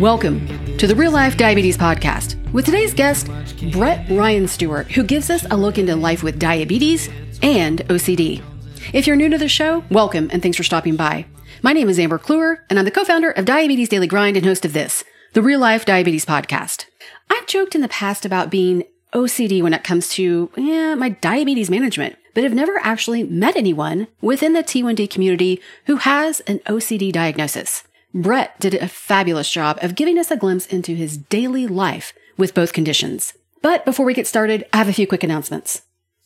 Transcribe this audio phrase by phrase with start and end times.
[0.00, 3.28] Welcome to the Real Life Diabetes Podcast with today's guest,
[3.70, 7.10] Brett Ryan Stewart, who gives us a look into life with diabetes
[7.42, 8.42] and OCD.
[8.94, 11.26] If you're new to the show, welcome and thanks for stopping by.
[11.60, 14.46] My name is Amber Clour, and I'm the co founder of Diabetes Daily Grind and
[14.46, 16.86] host of this, the Real Life Diabetes Podcast.
[17.28, 22.16] I've joked in the past about being OCD when it comes to my diabetes management,
[22.32, 27.84] but have never actually met anyone within the T1D community who has an OCD diagnosis.
[28.12, 32.54] Brett did a fabulous job of giving us a glimpse into his daily life with
[32.54, 33.34] both conditions.
[33.62, 35.82] But before we get started, I have a few quick announcements.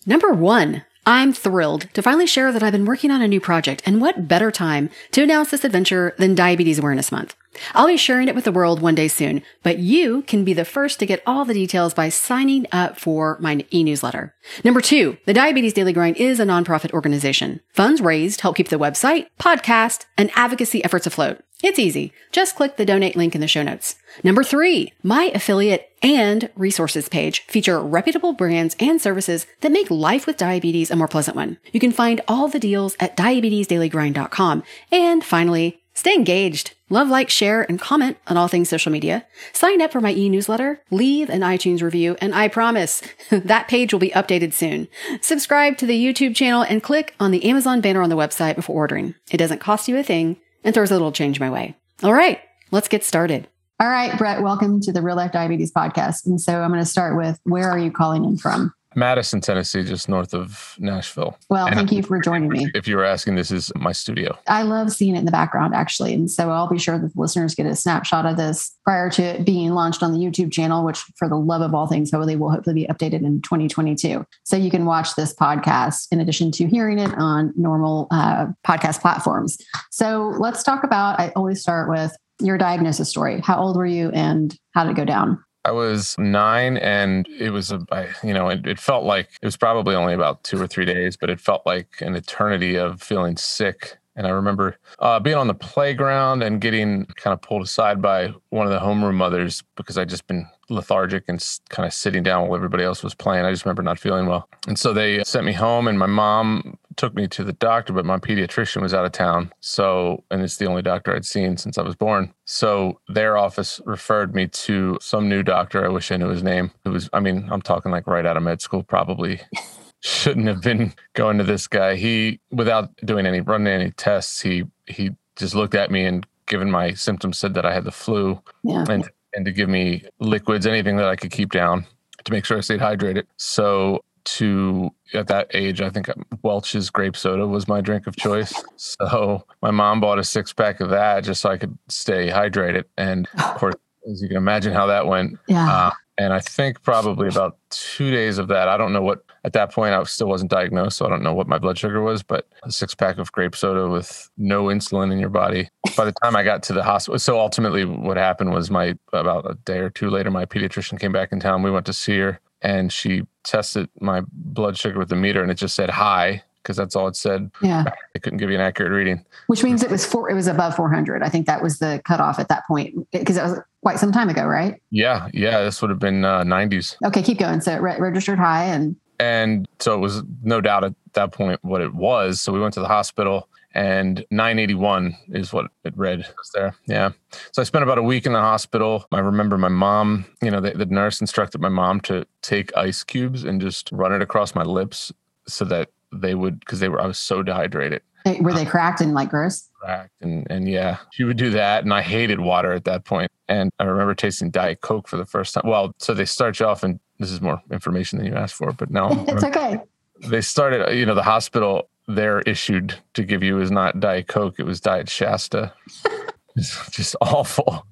[0.06, 3.82] Number one, I'm thrilled to finally share that I've been working on a new project,
[3.84, 7.36] and what better time to announce this adventure than Diabetes Awareness Month?
[7.74, 10.64] I'll be sharing it with the world one day soon, but you can be the
[10.64, 14.34] first to get all the details by signing up for my e-newsletter.
[14.64, 17.60] Number two, the Diabetes Daily Grind is a nonprofit organization.
[17.72, 21.42] Funds raised help keep the website, podcast, and advocacy efforts afloat.
[21.64, 22.12] It's easy.
[22.30, 23.96] Just click the donate link in the show notes.
[24.22, 30.26] Number three, my affiliate and resources page feature reputable brands and services that make life
[30.26, 31.56] with diabetes a more pleasant one.
[31.72, 34.62] You can find all the deals at diabetesdailygrind.com.
[34.92, 36.74] And finally, stay engaged.
[36.90, 39.24] Love, like, share, and comment on all things social media.
[39.54, 44.00] Sign up for my e-newsletter, leave an iTunes review, and I promise that page will
[44.00, 44.86] be updated soon.
[45.22, 48.76] Subscribe to the YouTube channel and click on the Amazon banner on the website before
[48.76, 49.14] ordering.
[49.30, 51.76] It doesn't cost you a thing and throws a little change my way.
[52.02, 53.48] All right, let's get started.
[53.80, 56.26] All right, Brett, welcome to the Real Life Diabetes Podcast.
[56.26, 58.72] And so I'm going to start with where are you calling in from?
[58.94, 61.36] Madison, Tennessee, just north of Nashville.
[61.48, 62.70] Well, and thank you for joining me.
[62.74, 64.36] If you were asking, this is my studio.
[64.46, 66.14] I love seeing it in the background, actually.
[66.14, 69.22] And so I'll be sure that the listeners get a snapshot of this prior to
[69.22, 72.36] it being launched on the YouTube channel, which, for the love of all things, hopefully
[72.36, 74.24] will hopefully be updated in 2022.
[74.44, 79.00] So you can watch this podcast in addition to hearing it on normal uh, podcast
[79.00, 79.58] platforms.
[79.90, 83.40] So let's talk about, I always start with your diagnosis story.
[83.40, 85.42] How old were you and how did it go down?
[85.64, 89.46] I was nine, and it was a, I, you know, it, it, felt like it
[89.46, 93.00] was probably only about two or three days, but it felt like an eternity of
[93.00, 93.96] feeling sick.
[94.16, 98.32] And I remember uh, being on the playground and getting kind of pulled aside by
[98.50, 102.46] one of the homeroom mothers because I'd just been lethargic and kind of sitting down
[102.46, 103.44] while everybody else was playing.
[103.44, 104.48] I just remember not feeling well.
[104.68, 108.04] And so they sent me home, and my mom took me to the doctor, but
[108.04, 109.52] my pediatrician was out of town.
[109.60, 112.32] So, and it's the only doctor I'd seen since I was born.
[112.44, 115.84] So their office referred me to some new doctor.
[115.84, 116.70] I wish I knew his name.
[116.84, 119.40] It was, I mean, I'm talking like right out of med school, probably.
[120.00, 121.94] Shouldn't have been going to this guy.
[121.96, 126.70] He, without doing any running any tests, he he just looked at me and given
[126.70, 128.84] my symptoms said that I had the flu yeah.
[128.90, 131.86] and and to give me liquids, anything that I could keep down
[132.24, 133.24] to make sure I stayed hydrated.
[133.36, 136.08] So to at that age, I think
[136.42, 138.52] Welch's grape soda was my drink of choice.
[138.76, 142.84] So my mom bought a six pack of that just so I could stay hydrated.
[142.96, 143.74] And of course,
[144.10, 145.38] as you can imagine how that went.
[145.46, 145.70] Yeah.
[145.70, 148.68] Uh, and I think probably about two days of that.
[148.68, 151.34] I don't know what at that point I still wasn't diagnosed, so I don't know
[151.34, 155.12] what my blood sugar was, but a six pack of grape soda with no insulin
[155.12, 155.68] in your body.
[155.96, 159.50] By the time I got to the hospital, so ultimately what happened was my about
[159.50, 161.62] a day or two later, my pediatrician came back in town.
[161.62, 165.50] We went to see her and she tested my blood sugar with the meter and
[165.50, 167.50] it just said high because that's all it said.
[167.60, 167.84] Yeah.
[168.14, 169.22] It couldn't give you an accurate reading.
[169.48, 171.22] Which means it was four, it was above 400.
[171.22, 174.30] I think that was the cutoff at that point because it was quite some time
[174.30, 174.80] ago, right?
[174.90, 175.28] Yeah.
[175.34, 175.62] Yeah.
[175.62, 176.96] This would have been uh, 90s.
[177.04, 177.22] Okay.
[177.22, 177.60] Keep going.
[177.60, 178.96] So it re- registered high and.
[179.20, 182.40] And so it was no doubt at that point what it was.
[182.40, 186.74] So we went to the hospital and 981 is what it read there.
[186.86, 187.10] Yeah.
[187.52, 189.06] So I spent about a week in the hospital.
[189.12, 193.02] I remember my mom, you know, the, the, nurse instructed my mom to take ice
[193.02, 195.12] cubes and just run it across my lips
[195.48, 198.02] so that they would, because they were, I was so dehydrated.
[198.40, 198.70] Were they uh-huh.
[198.70, 199.68] cracked and like gross?
[199.80, 200.12] Cracked.
[200.22, 201.82] And, and yeah, she would do that.
[201.82, 203.30] And I hated water at that point.
[203.48, 205.64] And I remember tasting Diet Coke for the first time.
[205.66, 208.72] Well, so they start you off, and this is more information than you asked for,
[208.72, 209.08] but no.
[209.28, 209.80] it's okay.
[210.20, 214.56] They started, you know, the hospital they're issued to give you is not Diet Coke,
[214.58, 215.72] it was Diet Shasta.
[216.56, 217.86] it's just awful.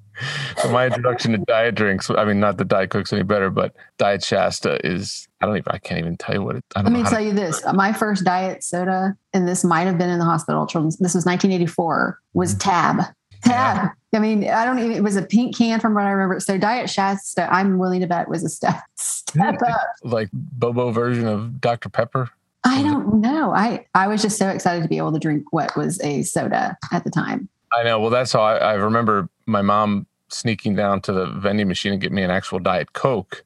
[0.59, 3.75] So my introduction to diet drinks, I mean, not that Diet Coke's any better, but
[3.99, 7.03] Diet Shasta is, I don't even, I can't even tell you what it Let me
[7.03, 7.63] tell to, you this.
[7.73, 11.27] My first diet soda, and this might have been in the hospital, children's, this was
[11.27, 12.59] 1984, was mm-hmm.
[12.59, 12.97] Tab.
[13.45, 13.77] Tab.
[13.77, 13.91] Yeah.
[14.15, 16.39] I mean, I don't even, it was a pink can from what I remember.
[16.39, 19.81] So Diet Shasta, I'm willing to bet was a step, step up.
[20.05, 21.89] Like Bobo version of Dr.
[21.89, 22.31] Pepper.
[22.65, 23.53] I don't know.
[23.53, 26.77] I, I was just so excited to be able to drink what was a soda
[26.93, 27.49] at the time.
[27.73, 28.01] I know.
[28.01, 32.01] Well, that's how I, I remember my mom sneaking down to the vending machine and
[32.01, 33.45] get me an actual Diet Coke.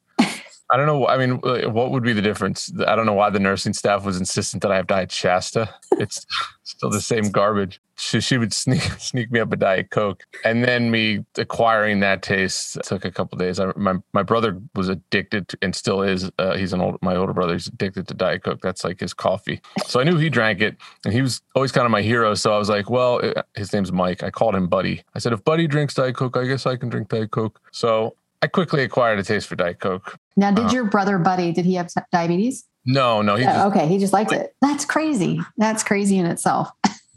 [0.68, 1.06] I don't know.
[1.06, 1.38] I mean,
[1.72, 2.72] what would be the difference?
[2.86, 5.72] I don't know why the nursing staff was insistent that I have Diet Shasta.
[5.98, 6.26] It's
[6.62, 7.80] still the same garbage.
[7.96, 12.20] She, she would sneak sneak me up a Diet Coke, and then me acquiring that
[12.20, 13.58] taste took a couple days.
[13.58, 16.30] I, my my brother was addicted to, and still is.
[16.38, 17.54] Uh, he's an old my older brother.
[17.54, 18.60] He's addicted to Diet Coke.
[18.60, 19.62] That's like his coffee.
[19.86, 20.76] So I knew he drank it,
[21.06, 22.34] and he was always kind of my hero.
[22.34, 24.22] So I was like, well, uh, his name's Mike.
[24.22, 25.02] I called him Buddy.
[25.14, 27.58] I said, if Buddy drinks Diet Coke, I guess I can drink Diet Coke.
[27.70, 30.18] So I quickly acquired a taste for Diet Coke.
[30.36, 31.52] Now, did uh, your brother Buddy?
[31.52, 32.64] Did he have diabetes?
[32.84, 33.34] No, no.
[33.36, 34.54] He oh, just, okay, he just liked it.
[34.62, 35.40] That's crazy.
[35.56, 36.70] That's crazy in itself.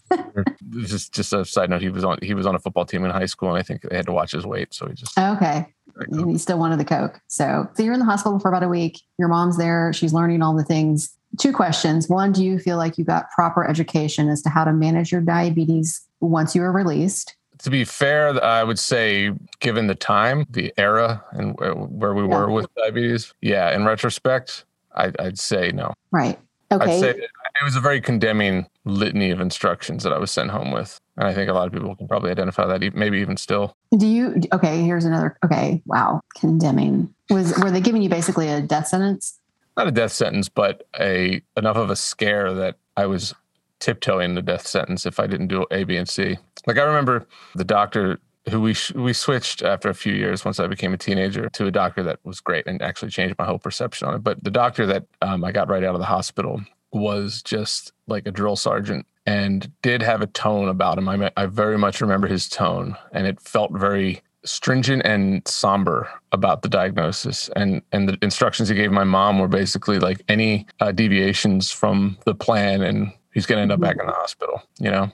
[0.80, 3.12] just just a side note, he was on he was on a football team in
[3.12, 5.68] high school, and I think they had to watch his weight, so he just okay.
[5.96, 7.20] And he still wanted the coke.
[7.28, 9.02] So, so you're in the hospital for about a week.
[9.18, 9.92] Your mom's there.
[9.92, 11.14] She's learning all the things.
[11.38, 12.08] Two questions.
[12.08, 15.22] One, do you feel like you got proper education as to how to manage your
[15.22, 17.36] diabetes once you were released?
[17.60, 22.50] To be fair, I would say, given the time, the era, and where we were
[22.50, 24.66] with diabetes, yeah, in retrospect,
[24.96, 25.94] I, would say no.
[26.12, 26.40] Right.
[26.72, 26.96] Okay.
[26.96, 30.72] I'd say it was a very condemning litany of instructions that I was sent home
[30.72, 31.00] with.
[31.18, 33.76] And I think a lot of people can probably identify that, maybe even still.
[33.98, 34.42] Do you?
[34.54, 35.38] Okay, here's another.
[35.44, 37.14] Okay, wow, condemning.
[37.30, 39.38] Was were they giving you basically a death sentence?
[39.76, 43.34] Not a death sentence, but a enough of a scare that I was
[43.80, 46.38] tiptoeing the death sentence if I didn't do A, B, and C.
[46.68, 50.60] Like I remember the doctor who we sh- we switched after a few years once
[50.60, 53.60] I became a teenager to a doctor that was great and actually changed my whole
[53.60, 54.24] perception on it.
[54.24, 56.62] But the doctor that um, I got right out of the hospital
[56.92, 61.08] was just like a drill sergeant and did have a tone about him.
[61.08, 66.62] I, I very much remember his tone, and it felt very stringent and somber about
[66.62, 70.94] the diagnosis and and the instructions he gave my mom were basically like any uh,
[70.94, 74.20] deviations from the plan and he's going to end up back in the mm-hmm.
[74.20, 75.10] hospital, you know?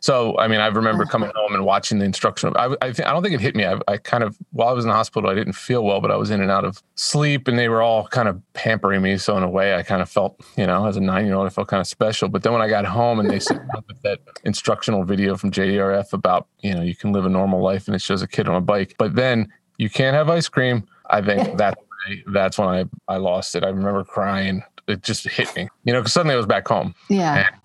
[0.00, 1.06] So, I mean, I remember oh.
[1.06, 2.56] coming home and watching the instructional.
[2.56, 3.66] I, I, I don't think it hit me.
[3.66, 6.10] I, I, kind of, while I was in the hospital, I didn't feel well, but
[6.10, 9.18] I was in and out of sleep and they were all kind of pampering me.
[9.18, 11.46] So, in a way, I kind of felt, you know, as a nine year old,
[11.46, 12.28] I felt kind of special.
[12.28, 16.12] But then when I got home and they sent with that instructional video from JDRF
[16.12, 18.56] about, you know, you can live a normal life and it shows a kid on
[18.56, 20.86] a bike, but then you can't have ice cream.
[21.10, 21.78] I think that
[22.26, 23.64] that's when I, I lost it.
[23.64, 26.94] I remember crying it just hit me, you know, because suddenly I was back home.
[27.08, 27.46] Yeah.
[27.46, 27.56] And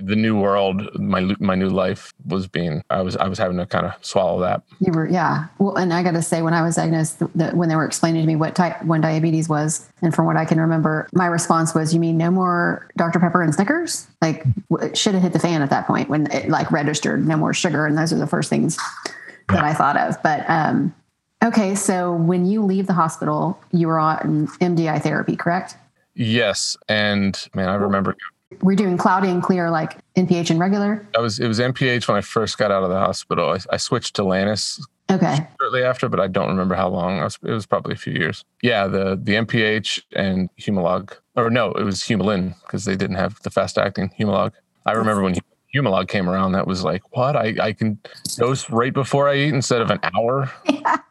[0.00, 2.82] the new world, my my new life was being.
[2.90, 4.62] I was I was having to kind of swallow that.
[4.80, 5.46] You were, yeah.
[5.58, 8.22] Well, and I got to say, when I was diagnosed, the, when they were explaining
[8.22, 11.74] to me what type when diabetes was, and from what I can remember, my response
[11.74, 14.44] was, "You mean no more Dr Pepper and Snickers?" Like,
[14.80, 17.52] it should have hit the fan at that point when it like registered no more
[17.52, 19.56] sugar, and those are the first things yeah.
[19.56, 20.22] that I thought of.
[20.22, 20.94] But um,
[21.42, 25.76] okay, so when you leave the hospital, you were on MDI therapy, correct?
[26.14, 28.16] Yes, and man, I remember.
[28.60, 31.06] We're doing cloudy and clear, like NPH and regular.
[31.16, 31.40] I was.
[31.40, 33.50] It was NPH when I first got out of the hospital.
[33.50, 34.80] I, I switched to Lantus.
[35.10, 35.46] Okay.
[35.60, 37.20] Shortly after, but I don't remember how long.
[37.20, 38.44] Was, it was probably a few years.
[38.62, 43.40] Yeah, the the NPH and Humalog, or no, it was Humulin because they didn't have
[43.42, 44.52] the fast acting Humalog.
[44.84, 45.36] I remember when
[45.74, 47.34] Humalog came around, that was like, what?
[47.34, 47.98] I, I can
[48.36, 50.50] dose right before I eat instead of an hour.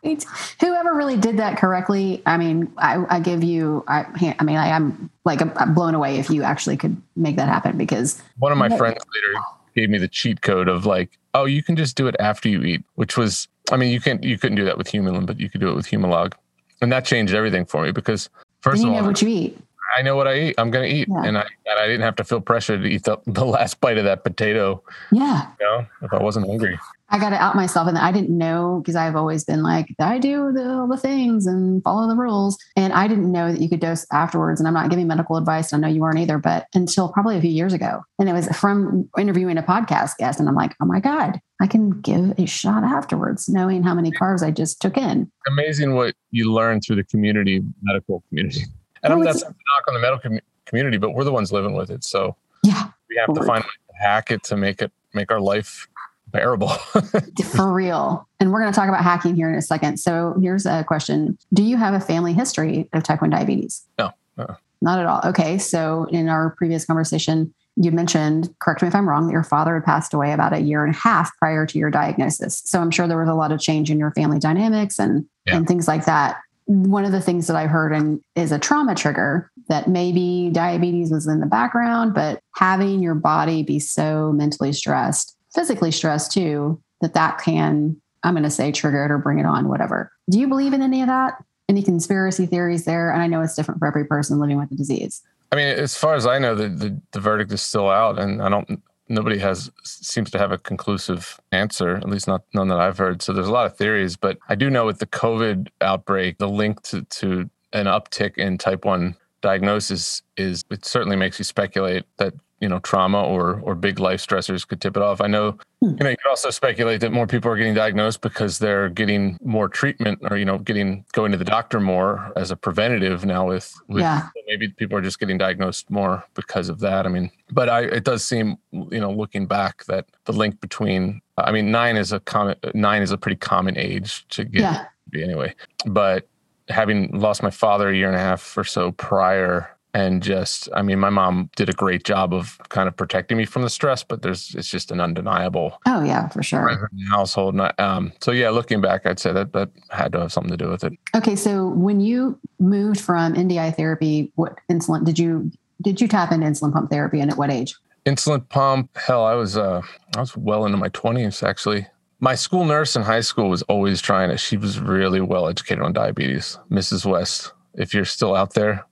[0.04, 0.16] Yeah,
[0.60, 4.06] whoever really did that correctly, I mean, I, I give you, I,
[4.40, 7.77] I mean, I, am like I'm blown away if you actually could make that happen
[7.77, 11.62] because one of my friends later gave me the cheat code of like, oh, you
[11.62, 14.58] can just do it after you eat, which was, I mean, you can't, you couldn't
[14.58, 16.34] do that with Humulin, but you could do it with Humalog,
[16.82, 18.27] and that changed everything for me because
[18.62, 19.60] first of all, you know what you eat.
[19.95, 20.55] I know what I eat.
[20.57, 21.24] I'm going to eat, yeah.
[21.24, 23.98] and I and I didn't have to feel pressure to eat the, the last bite
[23.98, 24.83] of that potato.
[25.12, 26.79] Yeah, you know, if I wasn't hungry.
[27.13, 30.17] I got to out myself, and I didn't know because I've always been like I
[30.17, 33.67] do the, all the things and follow the rules, and I didn't know that you
[33.69, 34.62] could dose afterwards.
[34.62, 35.74] And I'm not giving medical advice.
[35.74, 38.48] I know you weren't either, but until probably a few years ago, and it was
[38.50, 42.45] from interviewing a podcast guest, and I'm like, oh my god, I can give a
[42.45, 45.29] shot afterwards, knowing how many carbs I just took in.
[45.48, 48.63] Amazing what you learn through the community, medical community.
[49.03, 51.74] And I'm, that's a knock on the medical com- community, but we're the ones living
[51.74, 52.03] with it.
[52.03, 55.41] So yeah, we have to find a to hack it to make it make our
[55.41, 55.88] life
[56.27, 56.70] bearable.
[57.46, 58.27] For real.
[58.39, 59.98] And we're going to talk about hacking here in a second.
[59.98, 63.86] So here's a question: Do you have a family history of type one diabetes?
[63.98, 64.12] No.
[64.38, 64.55] Uh-uh.
[64.81, 65.22] Not at all.
[65.25, 65.58] Okay.
[65.58, 69.75] So in our previous conversation, you mentioned, correct me if I'm wrong, that your father
[69.75, 72.63] had passed away about a year and a half prior to your diagnosis.
[72.65, 75.58] So I'm sure there was a lot of change in your family dynamics and yeah.
[75.58, 76.38] and things like that
[76.72, 81.12] one of the things that I heard and is a trauma trigger that maybe diabetes
[81.12, 86.82] was in the background, but having your body be so mentally stressed, physically stressed too,
[87.01, 90.12] that that can, I'm going to say trigger it or bring it on, whatever.
[90.30, 91.44] Do you believe in any of that?
[91.68, 93.12] Any conspiracy theories there?
[93.12, 95.22] And I know it's different for every person living with the disease.
[95.51, 98.42] I mean, as far as I know, the, the, the verdict is still out, and
[98.42, 102.80] I don't nobody has seems to have a conclusive answer at least not none that
[102.80, 103.22] i've heard.
[103.22, 106.50] So there's a lot of theories but i do know with the covid outbreak the
[106.50, 112.06] link to, to an uptick in type 1 diagnosis is it certainly makes you speculate
[112.18, 115.20] that you know trauma or or big life stressors could tip it off.
[115.20, 115.89] I know hmm.
[115.89, 119.38] you know you could also speculate that more people are getting diagnosed because they're getting
[119.44, 123.48] more treatment or you know getting going to the doctor more as a preventative now
[123.48, 124.27] with, with yeah.
[124.48, 127.06] maybe people are just getting diagnosed more because of that.
[127.06, 131.22] I mean, but I it does seem you know looking back that the link between
[131.38, 135.24] I mean 9 is a common 9 is a pretty common age to get yeah.
[135.24, 135.56] anyway.
[135.88, 136.27] But
[136.70, 140.81] having lost my father a year and a half or so prior and just i
[140.81, 144.03] mean my mom did a great job of kind of protecting me from the stress
[144.03, 148.81] but there's it's just an undeniable oh yeah for sure household um, so yeah looking
[148.81, 151.69] back i'd say that that had to have something to do with it okay so
[151.69, 156.71] when you moved from MDI therapy what insulin did you did you tap into insulin
[156.71, 159.81] pump therapy and at what age insulin pump hell i was uh
[160.15, 161.86] i was well into my 20s actually
[162.21, 164.39] my school nurse in high school was always trying it.
[164.39, 166.57] She was really well educated on diabetes.
[166.69, 167.03] Mrs.
[167.03, 168.86] West, if you're still out there,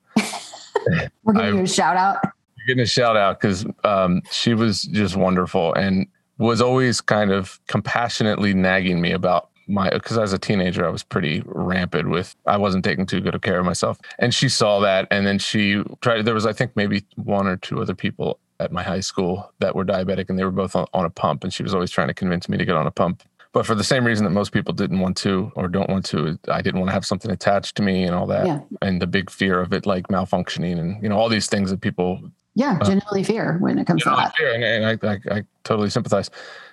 [1.23, 2.17] we're giving I, you a shout out.
[2.23, 7.31] You're getting a shout out because um, she was just wonderful and was always kind
[7.31, 12.35] of compassionately nagging me about my because as a teenager I was pretty rampant with
[12.47, 15.37] I wasn't taking too good of care of myself and she saw that and then
[15.37, 18.99] she tried there was I think maybe one or two other people at my high
[18.99, 21.73] school that were diabetic and they were both on, on, a pump and she was
[21.73, 24.23] always trying to convince me to get on a pump but for the same reason
[24.23, 27.05] that most people didn't want to or don't want to i didn't want to have
[27.05, 28.59] something attached to me and all that yeah.
[28.81, 31.81] and the big fear of it like malfunctioning and you know all these things that
[31.81, 32.21] people
[32.55, 34.35] yeah uh, genuinely uh, fear when it comes to that.
[34.35, 36.29] fear, and, and I, I, I totally sympathize.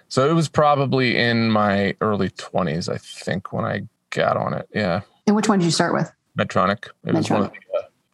[0.09, 4.69] So it was probably in my early 20s i think when i got on it
[4.75, 5.03] yeah.
[5.27, 6.11] And which one did you start with?
[6.39, 6.87] Medtronic.
[7.05, 7.17] It medtronic.
[7.17, 7.51] was one of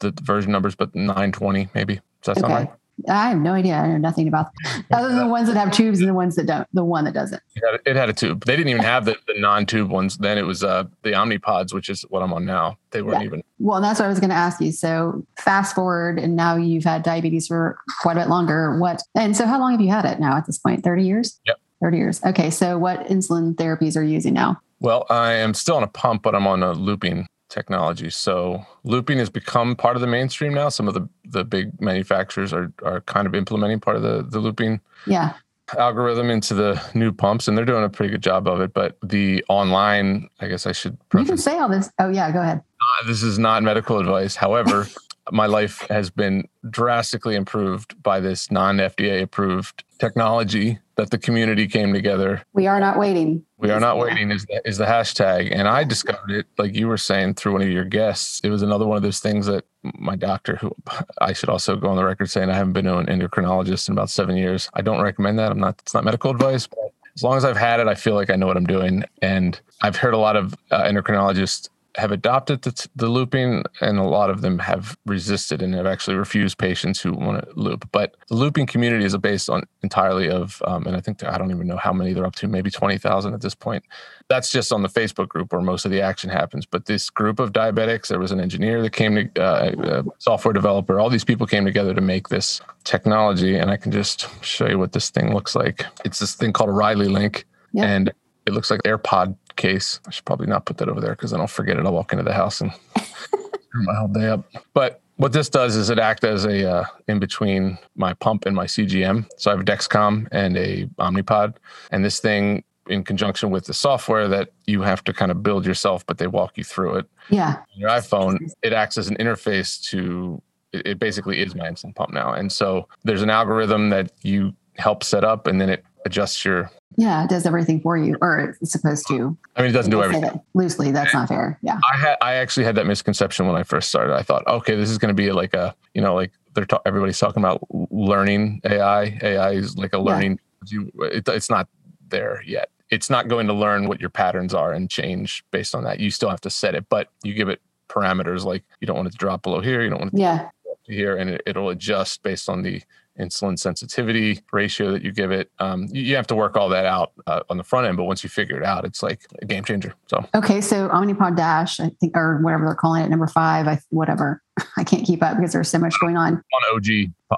[0.01, 2.01] the, uh, the version numbers but 920 maybe.
[2.23, 2.41] Does that okay.
[2.41, 2.79] sound right
[3.09, 3.75] I have no idea.
[3.75, 4.85] I know nothing about them.
[4.93, 6.67] other than the ones that have tubes and the ones that don't.
[6.73, 7.43] The one that doesn't.
[7.55, 8.45] It had, it had a tube.
[8.45, 10.19] They didn't even have the, the non-tube ones.
[10.19, 12.79] Then it was uh, the Omnipods, which is what I'm on now.
[12.91, 13.27] They weren't yeah.
[13.27, 13.43] even.
[13.59, 14.73] Well, that's what I was going to ask you.
[14.73, 18.79] So fast forward, and now you've had diabetes for quite a bit longer.
[18.79, 19.03] What?
[19.15, 20.37] And so, how long have you had it now?
[20.37, 21.41] At this point, thirty years.
[21.47, 21.61] Yep.
[21.83, 22.23] Thirty years.
[22.25, 22.51] Okay.
[22.51, 24.61] So, what insulin therapies are you using now?
[24.81, 28.11] Well, I am still on a pump, but I'm on a looping technology.
[28.11, 30.71] So looping has become part of the mainstream now.
[30.71, 34.41] Some of the, the big manufacturers are, are kind of implementing part of the, the
[34.41, 35.35] looping yeah.
[35.79, 38.73] algorithm into the new pumps, and they're doing a pretty good job of it.
[38.73, 40.97] But the online, I guess I should.
[41.11, 41.91] Preface, you can say all this.
[41.99, 42.59] Oh yeah, go ahead.
[42.59, 44.35] Uh, this is not medical advice.
[44.35, 44.89] However,
[45.31, 51.69] my life has been drastically improved by this non FDA approved technology that the community
[51.69, 52.43] came together.
[52.53, 53.45] We are not waiting.
[53.57, 55.51] We are not waiting is the, is the hashtag.
[55.55, 58.41] And I discovered it, like you were saying, through one of your guests.
[58.43, 60.75] It was another one of those things that my doctor, who
[61.21, 63.93] I should also go on the record saying I haven't been to an endocrinologist in
[63.93, 64.69] about seven years.
[64.75, 65.53] I don't recommend that.
[65.53, 68.15] I'm not, it's not medical advice, but as long as I've had it, I feel
[68.15, 69.05] like I know what I'm doing.
[69.23, 74.03] And I've heard a lot of uh, endocrinologists have adopted the, the, looping and a
[74.03, 77.87] lot of them have resisted and have actually refused patients who want to loop.
[77.93, 81.51] But the looping community is based on entirely of um, and i think i don't
[81.51, 83.85] even know how many they're up to maybe 20000 at this point.
[84.29, 86.65] That's just on the facebook group where most of the action happens.
[86.65, 90.55] But this group of diabetics there was an engineer that came to uh, a software
[90.55, 90.99] developer.
[90.99, 94.79] All these people came together to make this technology and i can just show you
[94.79, 95.85] what this thing looks like.
[96.05, 97.85] It's this thing called a RileyLink yep.
[97.85, 98.13] and
[98.47, 100.01] it looks like AirPod case.
[100.07, 101.87] I should probably not put that over there because then I'll forget it.
[101.87, 104.45] I'll walk into the house and screw my whole day up.
[104.75, 108.57] But what this does is it acts as a uh, in between my pump and
[108.57, 109.29] my CGM.
[109.37, 111.57] So I have a Dexcom and a Omnipod,
[111.91, 115.65] and this thing in conjunction with the software that you have to kind of build
[115.65, 117.07] yourself, but they walk you through it.
[117.31, 117.59] Yeah.
[117.77, 120.43] Your iPhone, it acts as an interface to.
[120.73, 125.05] It basically is my insulin pump now, and so there's an algorithm that you help
[125.05, 128.73] set up, and then it adjusts your yeah, it does everything for you, or it's
[128.73, 129.37] supposed to.
[129.57, 130.41] I mean, it doesn't do everything.
[130.55, 131.59] loosely, that's not fair.
[131.63, 131.79] Yeah.
[131.93, 134.15] I had I actually had that misconception when I first started.
[134.15, 136.83] I thought, okay, this is going to be like a, you know, like they're ta-
[136.85, 139.19] everybody's talking about learning AI.
[139.23, 140.39] AI is like a learning.
[140.67, 140.83] Yeah.
[141.01, 141.69] It, it's not
[142.09, 142.69] there yet.
[142.91, 145.99] It's not going to learn what your patterns are and change based on that.
[145.99, 149.09] You still have to set it, but you give it parameters like you don't want
[149.09, 150.49] it to drop below here, you don't want it yeah.
[150.87, 152.83] to here, and it, it'll adjust based on the
[153.19, 155.51] insulin sensitivity ratio that you give it.
[155.59, 158.05] Um, you, you, have to work all that out uh, on the front end, but
[158.05, 159.95] once you figure it out, it's like a game changer.
[160.07, 163.81] So okay, so Omnipod Dash, I think, or whatever they're calling it, number five, I
[163.91, 164.43] whatever.
[164.77, 166.35] I can't keep up because there's so much going on.
[166.35, 166.87] On OG,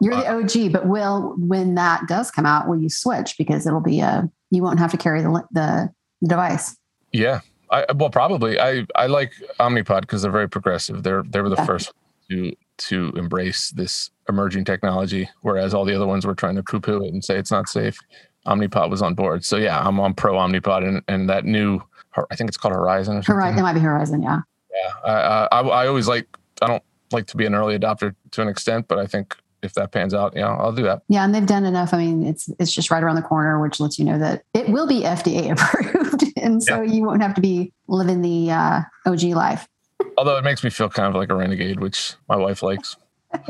[0.01, 3.81] you're the OG, but will when that does come out, will you switch because it'll
[3.81, 5.93] be a you won't have to carry the the
[6.27, 6.77] device.
[7.13, 7.41] Yeah,
[7.71, 8.59] I, well, probably.
[8.59, 11.03] I I like Omnipod because they're very progressive.
[11.03, 11.67] They're they were the yeah.
[11.67, 11.93] first
[12.31, 17.05] to to embrace this emerging technology, whereas all the other ones were trying to poo-poo
[17.05, 17.99] it and say it's not safe.
[18.47, 21.81] Omnipod was on board, so yeah, I'm on pro Omnipod, and and that new,
[22.31, 23.19] I think it's called Horizon.
[23.19, 24.41] Or Horizon, it might be Horizon, yeah.
[24.75, 26.27] Yeah, I, I, I always like
[26.61, 29.73] I don't like to be an early adopter to an extent, but I think if
[29.75, 31.03] that pans out, yeah, I'll do that.
[31.09, 31.95] Yeah, and they've done enough.
[31.95, 34.69] I mean, it's it's just right around the corner, which lets you know that it
[34.69, 36.93] will be FDA approved, and so yeah.
[36.93, 39.67] you won't have to be living the uh, OG life.
[40.17, 42.97] Although it makes me feel kind of like a renegade, which my wife likes.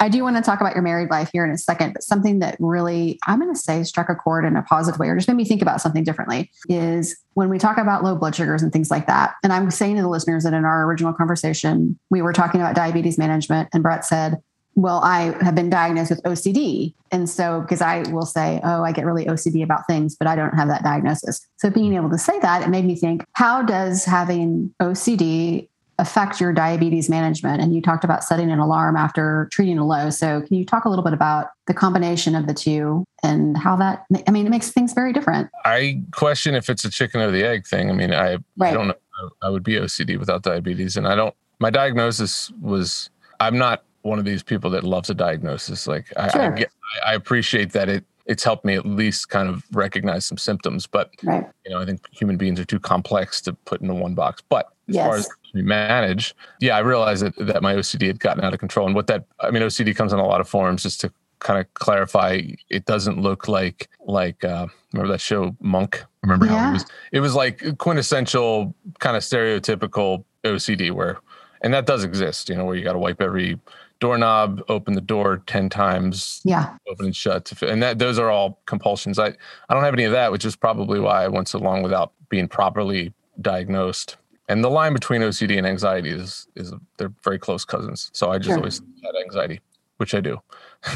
[0.00, 2.40] I do want to talk about your married life here in a second, but something
[2.40, 5.28] that really, I'm going to say, struck a chord in a positive way or just
[5.28, 8.72] made me think about something differently is when we talk about low blood sugars and
[8.72, 9.34] things like that.
[9.42, 12.74] And I'm saying to the listeners that in our original conversation, we were talking about
[12.74, 14.42] diabetes management, and Brett said,
[14.74, 16.94] well, I have been diagnosed with OCD.
[17.10, 20.34] And so, because I will say, oh, I get really OCD about things, but I
[20.34, 21.46] don't have that diagnosis.
[21.56, 26.40] So, being able to say that, it made me think, how does having OCD affect
[26.40, 27.60] your diabetes management?
[27.60, 30.08] And you talked about setting an alarm after treating a low.
[30.08, 33.76] So, can you talk a little bit about the combination of the two and how
[33.76, 35.50] that, I mean, it makes things very different.
[35.64, 37.90] I question if it's a chicken or the egg thing.
[37.90, 38.70] I mean, I, right.
[38.70, 38.94] I don't know.
[39.42, 40.96] I would be OCD without diabetes.
[40.96, 45.14] And I don't, my diagnosis was, I'm not one of these people that loves a
[45.14, 45.86] diagnosis.
[45.86, 46.42] Like sure.
[46.42, 46.70] I, I, get,
[47.06, 50.86] I appreciate that it it's helped me at least kind of recognize some symptoms.
[50.86, 51.46] But right.
[51.64, 54.42] you know, I think human beings are too complex to put into one box.
[54.48, 55.06] But as yes.
[55.06, 58.60] far as we manage, yeah, I realized that that my OCD had gotten out of
[58.60, 58.86] control.
[58.86, 60.82] And what that I mean, OCD comes in a lot of forms.
[60.82, 66.04] Just to kind of clarify, it doesn't look like like uh, remember that show Monk.
[66.22, 66.58] Remember yeah.
[66.58, 66.86] how it was?
[67.12, 71.18] It was like quintessential kind of stereotypical OCD where,
[71.62, 72.48] and that does exist.
[72.48, 73.58] You know, where you got to wipe every
[74.02, 77.52] doorknob, open the door 10 times, yeah, open and shut.
[77.62, 79.16] And that those are all compulsions.
[79.16, 81.82] I, I don't have any of that, which is probably why I went so long
[81.82, 84.16] without being properly diagnosed.
[84.48, 88.10] And the line between OCD and anxiety is is they're very close cousins.
[88.12, 88.56] So I just sure.
[88.56, 89.60] always had anxiety,
[89.98, 90.42] which I do.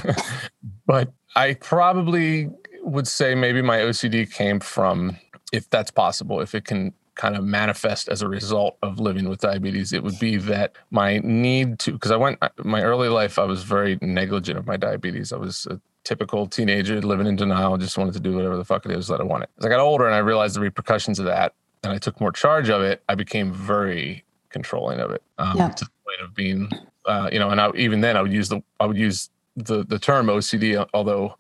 [0.87, 2.51] but I probably
[2.83, 5.17] would say maybe my OCD came from
[5.53, 9.41] if that's possible, if it can kind of manifest as a result of living with
[9.41, 13.45] diabetes, it would be that my need to, because I went, my early life, I
[13.45, 15.33] was very negligent of my diabetes.
[15.33, 18.85] I was a typical teenager living in denial, just wanted to do whatever the fuck
[18.87, 19.49] it is that I wanted.
[19.59, 22.33] As I got older and I realized the repercussions of that, and I took more
[22.33, 25.69] charge of it, I became very controlling of it um, yeah.
[25.71, 26.71] to the point of being,
[27.07, 29.85] uh, you know, and I, even then I would use the, I would use the,
[29.85, 31.37] the term OCD, although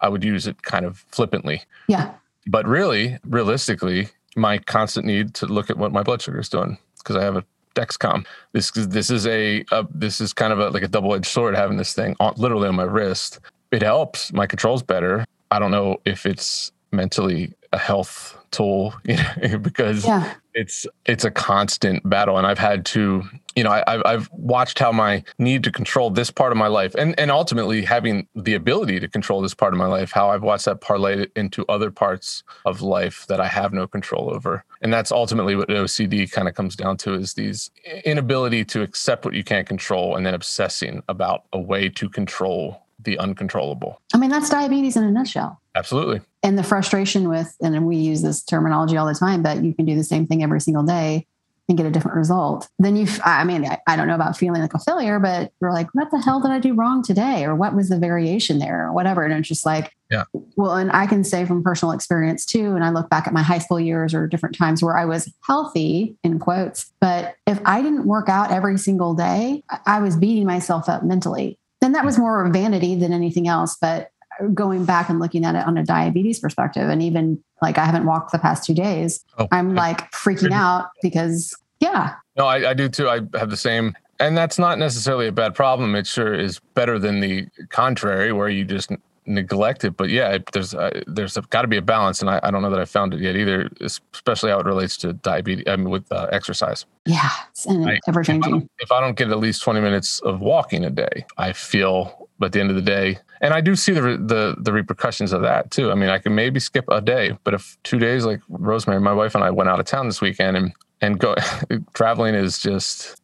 [0.00, 1.62] I would use it kind of flippantly.
[1.88, 2.12] Yeah.
[2.46, 6.78] But really, realistically, my constant need to look at what my blood sugar is doing
[6.98, 7.44] because I have a
[7.74, 8.26] Dexcom.
[8.52, 11.54] This this is a, a this is kind of a, like a double edged sword
[11.54, 13.38] having this thing on, literally on my wrist.
[13.70, 14.32] It helps.
[14.32, 15.24] My control's better.
[15.50, 20.34] I don't know if it's mentally a health tool you know, because yeah.
[20.54, 23.24] it's it's a constant battle, and I've had to
[23.56, 26.94] you know, I, I've watched how my need to control this part of my life
[26.94, 30.42] and, and ultimately having the ability to control this part of my life, how I've
[30.42, 34.62] watched that parlay into other parts of life that I have no control over.
[34.82, 37.70] And that's ultimately what OCD kind of comes down to is these
[38.04, 42.82] inability to accept what you can't control and then obsessing about a way to control
[42.98, 44.00] the uncontrollable.
[44.14, 45.60] I mean, that's diabetes in a nutshell.
[45.74, 46.20] Absolutely.
[46.42, 49.84] And the frustration with, and we use this terminology all the time, but you can
[49.84, 51.26] do the same thing every single day
[51.68, 54.62] and get a different result, then you, I mean, I, I, don't know about feeling
[54.62, 57.44] like a failure, but you're like, what the hell did I do wrong today?
[57.44, 59.24] Or what was the variation there or whatever.
[59.24, 60.24] And it's just like, yeah.
[60.54, 63.42] Well, and I can say from personal experience too, and I look back at my
[63.42, 67.82] high school years or different times where I was healthy in quotes, but if I
[67.82, 71.58] didn't work out every single day, I was beating myself up mentally.
[71.86, 73.76] Then that was more of vanity than anything else.
[73.80, 74.10] But
[74.52, 78.04] going back and looking at it on a diabetes perspective and even like i haven't
[78.04, 79.48] walked the past two days oh.
[79.50, 83.94] i'm like freaking out because yeah no I, I, do too i have the same
[84.20, 88.50] and that's not necessarily a bad problem it sure is better than the contrary where
[88.50, 88.90] you just
[89.26, 92.50] neglect it but yeah there's uh, there's got to be a balance and I, I,
[92.50, 95.76] don't know that i found it yet either especially how it relates to diabetes i
[95.76, 97.66] mean with uh, exercise yeah it's
[98.08, 101.26] ever changing if, if I don't get at least 20 minutes of walking a day
[101.38, 104.72] i feel at the end of the day and I do see the, the the
[104.72, 105.90] repercussions of that too.
[105.90, 109.12] I mean, I can maybe skip a day, but if two days, like Rosemary, my
[109.12, 111.34] wife and I went out of town this weekend, and and go
[111.94, 113.20] traveling is just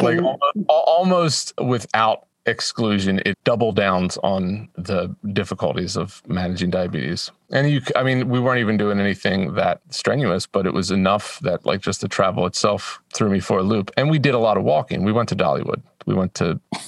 [0.00, 7.30] like almost, almost without exclusion, it double downs on the difficulties of managing diabetes.
[7.50, 11.38] And you, I mean, we weren't even doing anything that strenuous, but it was enough
[11.40, 13.90] that like just the travel itself threw me for a loop.
[13.96, 15.04] And we did a lot of walking.
[15.04, 15.82] We went to Dollywood.
[16.06, 16.60] We went to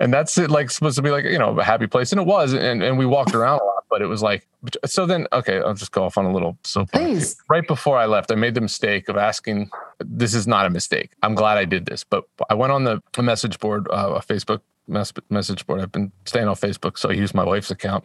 [0.00, 2.26] and that's it like supposed to be like you know a happy place and it
[2.26, 4.46] was and, and we walked around a lot but it was like
[4.84, 7.36] so then okay i'll just go off on a little so Please.
[7.48, 11.12] right before i left i made the mistake of asking this is not a mistake
[11.22, 14.60] i'm glad i did this but i went on the message board uh, a facebook
[14.90, 18.04] message board i've been staying on facebook so i use my wife's account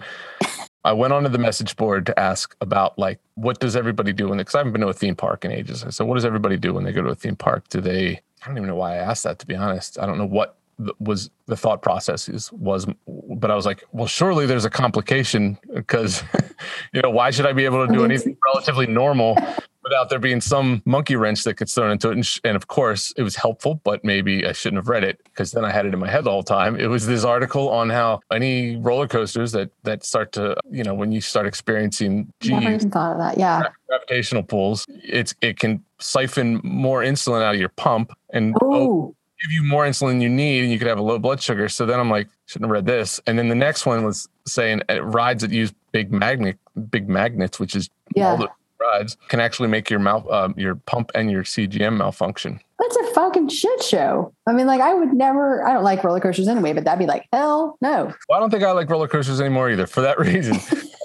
[0.86, 4.38] I went onto the message board to ask about like what does everybody do when
[4.38, 5.84] because I haven't been to a theme park in ages.
[5.84, 7.68] I said, what does everybody do when they go to a theme park?
[7.70, 9.98] Do they I don't even know why I asked that to be honest.
[9.98, 10.60] I don't know what
[11.00, 15.58] was the thought process is was but i was like well surely there's a complication
[15.74, 16.22] because
[16.94, 19.38] you know why should i be able to do anything relatively normal
[19.86, 22.14] without there being some monkey wrench that gets thrown into it.
[22.14, 25.22] And, sh- and of course, it was helpful, but maybe I shouldn't have read it
[25.24, 26.76] because then I had it in my head the whole time.
[26.76, 30.96] It was this article on how any roller coasters that that start to, you know,
[30.96, 33.38] when you start experiencing G's, never even thought of that.
[33.38, 38.56] Yeah, gravitational pulls, it's it can siphon more insulin out of your pump and.
[38.62, 41.68] Oh, give you more insulin you need and you could have a low blood sugar.
[41.68, 43.20] So then I'm like, shouldn't have read this.
[43.28, 46.58] And then the next one was saying uh, rides that use big magnet,
[46.90, 48.30] big magnets, which is yeah.
[48.30, 48.50] all the
[48.92, 52.60] rides can actually make your mouth, uh, your pump and your CGM malfunction.
[52.80, 54.34] That's a fucking shit show.
[54.48, 55.66] I mean, like I would never.
[55.66, 58.14] I don't like roller coasters anyway, but that'd be like hell no.
[58.30, 59.88] Well, I don't think I like roller coasters anymore either.
[59.88, 60.58] For that reason,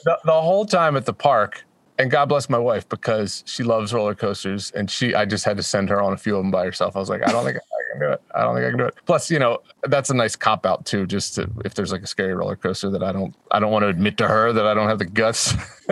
[0.05, 1.65] the, the whole time at the park,
[1.99, 5.57] and God bless my wife because she loves roller coasters, and she I just had
[5.57, 6.97] to send her on a few of them by herself.
[6.97, 7.59] I was like, I don't think
[7.91, 8.23] I can do it.
[8.35, 8.95] I don't think I can do it.
[9.07, 11.07] Plus, you know, that's a nice cop out too.
[11.07, 13.83] Just to, if there's like a scary roller coaster that I don't I don't want
[13.83, 15.55] to admit to her that I don't have the guts.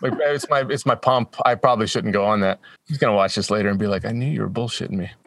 [0.00, 1.36] like it's my it's my pump.
[1.44, 2.60] I probably shouldn't go on that.
[2.86, 5.10] He's gonna watch this later and be like, I knew you were bullshitting me.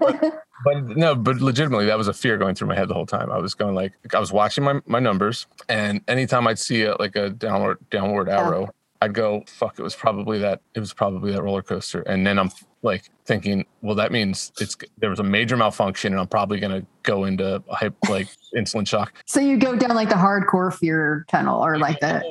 [0.00, 3.06] but, but no, but legitimately, that was a fear going through my head the whole
[3.06, 3.30] time.
[3.30, 6.96] I was going like, I was watching my, my numbers, and anytime I'd see a,
[6.96, 8.68] like a downward downward arrow, yeah.
[9.02, 12.00] I'd go, fuck, it was probably that, it was probably that roller coaster.
[12.02, 12.50] And then I'm
[12.84, 16.80] like thinking, well, that means it's, there was a major malfunction and I'm probably going
[16.80, 17.62] to go into
[18.08, 19.12] like insulin shock.
[19.26, 22.22] So you go down like the hardcore fear tunnel or like the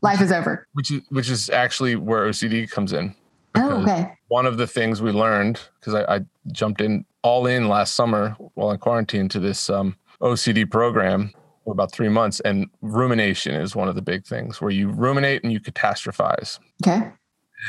[0.00, 0.66] life is over.
[0.72, 3.14] Which is, which is actually where OCD comes in.
[3.54, 4.12] Oh, okay.
[4.28, 6.20] One of the things we learned, because I, I,
[6.52, 11.32] jumped in all in last summer while in quarantine to this um, OCD program
[11.64, 12.40] for about three months.
[12.40, 16.58] And rumination is one of the big things where you ruminate and you catastrophize.
[16.82, 17.10] Okay.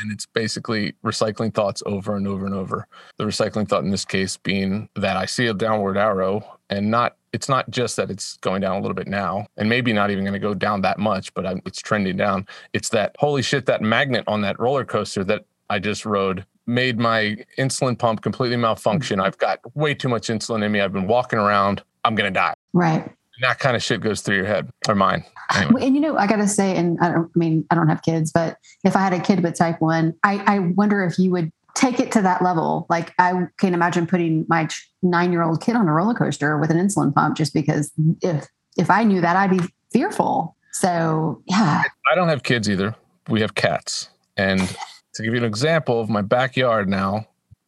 [0.01, 2.87] And it's basically recycling thoughts over and over and over.
[3.17, 7.17] The recycling thought in this case being that I see a downward arrow and not,
[7.33, 10.23] it's not just that it's going down a little bit now and maybe not even
[10.23, 12.47] going to go down that much, but I'm, it's trending down.
[12.73, 16.99] It's that, holy shit, that magnet on that roller coaster that I just rode made
[16.99, 19.19] my insulin pump completely malfunction.
[19.19, 20.81] I've got way too much insulin in me.
[20.81, 21.83] I've been walking around.
[22.05, 22.53] I'm going to die.
[22.73, 25.23] Right that kind of shit goes through your head or mine.
[25.55, 25.85] Anyway.
[25.85, 28.31] And you know, I gotta say, and I don't I mean I don't have kids,
[28.31, 31.51] but if I had a kid with type one, I, I wonder if you would
[31.75, 32.85] take it to that level.
[32.89, 34.67] Like I can't imagine putting my
[35.01, 38.47] nine year old kid on a roller coaster with an insulin pump just because if
[38.77, 40.55] if I knew that I'd be fearful.
[40.71, 41.83] So yeah.
[42.11, 42.95] I don't have kids either.
[43.27, 44.09] We have cats.
[44.37, 44.59] And
[45.15, 47.27] to give you an example of my backyard now,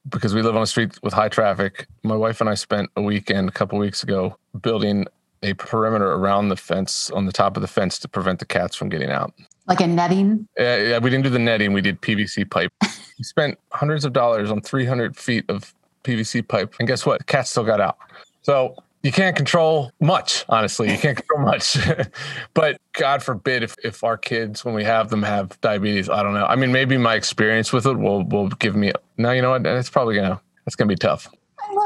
[0.10, 3.02] because we live on a street with high traffic, my wife and I spent a
[3.02, 5.06] weekend a couple weeks ago building
[5.44, 8.76] a perimeter around the fence on the top of the fence to prevent the cats
[8.76, 9.34] from getting out.
[9.68, 10.48] Like a netting?
[10.60, 11.74] Uh, yeah, we didn't do the netting.
[11.74, 12.72] We did PVC pipe.
[12.82, 15.74] we spent hundreds of dollars on 300 feet of
[16.04, 16.76] PVC pipe.
[16.80, 17.20] And guess what?
[17.20, 17.98] The cats still got out.
[18.42, 20.92] So you can't control much, honestly.
[20.92, 21.78] You can't control much.
[22.54, 26.10] but God forbid if, if our kids, when we have them, have diabetes.
[26.10, 26.46] I don't know.
[26.46, 28.92] I mean, maybe my experience with it will will give me.
[29.18, 29.66] No, you know what?
[29.66, 30.40] It's probably gonna.
[30.68, 31.28] It's gonna be tough.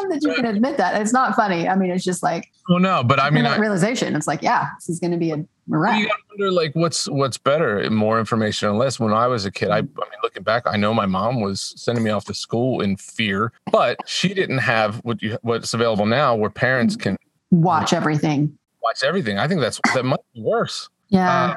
[0.02, 1.02] Love that you can admit that.
[1.02, 1.68] It's not funny.
[1.68, 4.16] I mean, it's just like well, no, but I mean, that I, realization.
[4.16, 6.00] It's like, yeah, this is going to be a wrap.
[6.00, 9.00] You wonder, like, what's what's better, more information or less?
[9.00, 11.74] When I was a kid, I, I mean, looking back, I know my mom was
[11.78, 16.06] sending me off to school in fear, but she didn't have what you what's available
[16.06, 17.18] now, where parents can
[17.52, 18.58] watch everything.
[18.82, 19.38] Watch everything.
[19.38, 20.90] I think that's that might be worse.
[21.10, 21.30] Yeah.
[21.30, 21.56] Uh,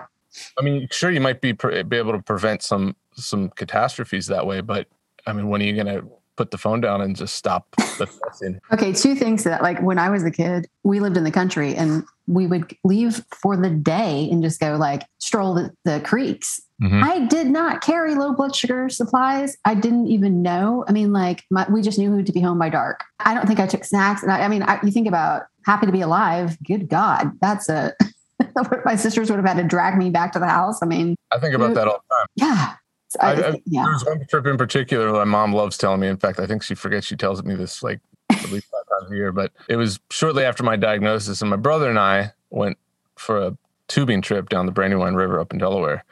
[0.58, 4.60] I mean, sure, you might be be able to prevent some some catastrophes that way,
[4.60, 4.88] but
[5.26, 7.66] I mean, when are you going to put the phone down and just stop.
[8.72, 9.60] Okay, two things that.
[9.60, 13.22] Like when I was a kid, we lived in the country and we would leave
[13.42, 16.62] for the day and just go like stroll the, the creeks.
[16.80, 17.02] Mm-hmm.
[17.02, 19.56] I did not carry low blood sugar supplies.
[19.64, 20.84] I didn't even know.
[20.86, 23.02] I mean, like my, we just knew who to be home by dark.
[23.18, 24.22] I don't think I took snacks.
[24.22, 26.56] And I, I mean, I, you think about happy to be alive.
[26.62, 27.94] Good God, that's a.
[28.84, 30.78] my sisters would have had to drag me back to the house.
[30.80, 32.26] I mean, I think about that all the time.
[32.36, 32.74] Yeah,
[33.20, 33.84] I, I, yeah.
[33.84, 36.08] There's one trip in particular my mom loves telling me.
[36.08, 39.12] In fact, I think she forgets she tells me this like at least five times
[39.12, 39.32] a year.
[39.32, 42.78] But it was shortly after my diagnosis, and my brother and I went
[43.16, 43.56] for a
[43.88, 46.04] tubing trip down the Brandywine River up in Delaware.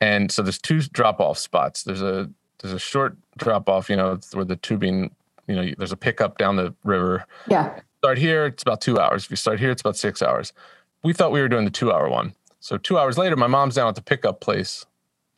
[0.00, 1.84] And so there's two drop off spots.
[1.84, 5.14] There's a there's a short drop off, you know, where the tubing,
[5.46, 7.24] you know, there's a pickup down the river.
[7.48, 7.80] Yeah.
[7.98, 9.24] Start here, it's about two hours.
[9.24, 10.52] If you start here, it's about six hours.
[11.02, 12.34] We thought we were doing the two hour one.
[12.60, 14.86] So two hours later, my mom's down at the pickup place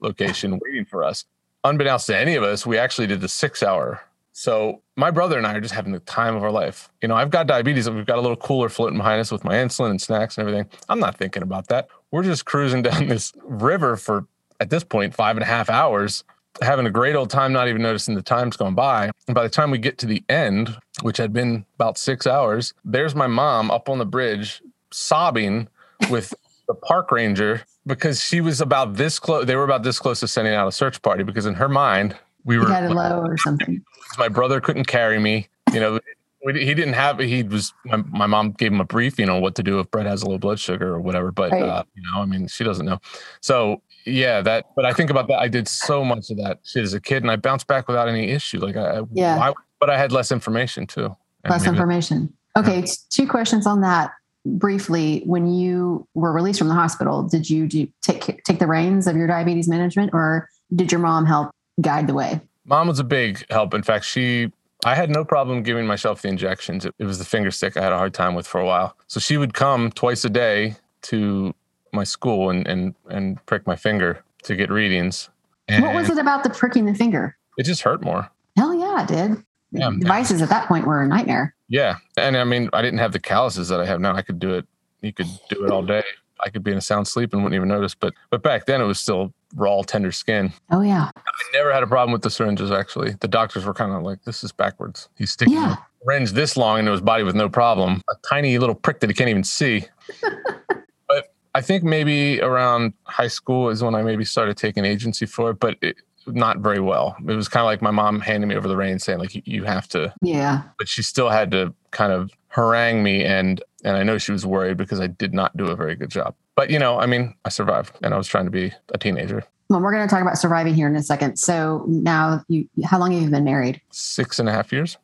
[0.02, 1.24] location waiting for us.
[1.64, 4.02] Unbeknownst to any of us, we actually did the six hour.
[4.32, 6.88] So my brother and I are just having the time of our life.
[7.02, 9.44] You know, I've got diabetes and we've got a little cooler floating behind us with
[9.44, 10.68] my insulin and snacks and everything.
[10.88, 11.88] I'm not thinking about that.
[12.10, 14.26] We're just cruising down this river for
[14.58, 16.24] at this point five and a half hours
[16.60, 19.10] having a great old time, not even noticing the time's gone by.
[19.26, 22.74] And by the time we get to the end, which had been about six hours,
[22.84, 25.68] there's my mom up on the bridge sobbing
[26.10, 26.34] with
[26.68, 29.46] the park ranger because she was about this close.
[29.46, 32.16] They were about this close to sending out a search party because in her mind,
[32.44, 33.82] we were got it low or something.
[34.18, 35.48] My brother couldn't carry me.
[35.72, 36.00] You know,
[36.44, 37.18] he didn't have.
[37.18, 37.72] He was.
[37.84, 40.28] My, my, mom gave him a briefing on what to do if Brett has a
[40.28, 41.30] low blood sugar or whatever.
[41.30, 41.62] But right.
[41.62, 42.98] uh, you know, I mean, she doesn't know.
[43.40, 44.66] So yeah, that.
[44.74, 45.38] But I think about that.
[45.38, 48.08] I did so much of that shit as a kid, and I bounced back without
[48.08, 48.58] any issue.
[48.58, 49.38] Like I, yeah.
[49.38, 51.16] Why, but I had less information too.
[51.48, 52.32] Less information.
[52.56, 52.92] Okay, yeah.
[53.10, 54.12] two questions on that
[54.44, 59.06] briefly when you were released from the hospital did you do, take take the reins
[59.06, 61.50] of your diabetes management or did your mom help
[61.80, 62.40] guide the way?
[62.64, 63.74] Mom was a big help.
[63.74, 64.50] In fact she
[64.84, 66.84] i had no problem giving myself the injections.
[66.84, 68.96] It, it was the finger stick i had a hard time with for a while.
[69.06, 71.54] So she would come twice a day to
[71.92, 75.28] my school and and and prick my finger to get readings.
[75.68, 77.36] And what was it about the pricking the finger?
[77.56, 78.30] It just hurt more.
[78.56, 81.96] Hell yeah it did yeah, devices at that point were a nightmare yeah.
[82.18, 84.14] And I mean, I didn't have the calluses that I have now.
[84.14, 84.66] I could do it.
[85.00, 86.04] You could do it all day.
[86.44, 87.94] I could be in a sound sleep and wouldn't even notice.
[87.94, 90.52] But but back then it was still raw, tender skin.
[90.70, 91.10] Oh yeah.
[91.16, 91.22] I
[91.54, 93.12] never had a problem with the syringes actually.
[93.20, 95.08] The doctors were kind of like, this is backwards.
[95.16, 95.76] He's sticking yeah.
[95.76, 98.02] a syringe this long into his body with no problem.
[98.10, 99.86] A tiny little prick that he can't even see.
[101.08, 105.52] but I think maybe around high school is when I maybe started taking agency for
[105.52, 105.58] it.
[105.58, 107.16] But it, not very well.
[107.20, 109.64] It was kind of like my mom handing me over the reins, saying like, "You
[109.64, 110.62] have to." Yeah.
[110.78, 114.46] But she still had to kind of harangue me, and and I know she was
[114.46, 116.34] worried because I did not do a very good job.
[116.54, 119.44] But you know, I mean, I survived, and I was trying to be a teenager.
[119.68, 121.36] Well, we're going to talk about surviving here in a second.
[121.36, 123.80] So now, you, how long have you been married?
[123.90, 124.98] Six and a half years.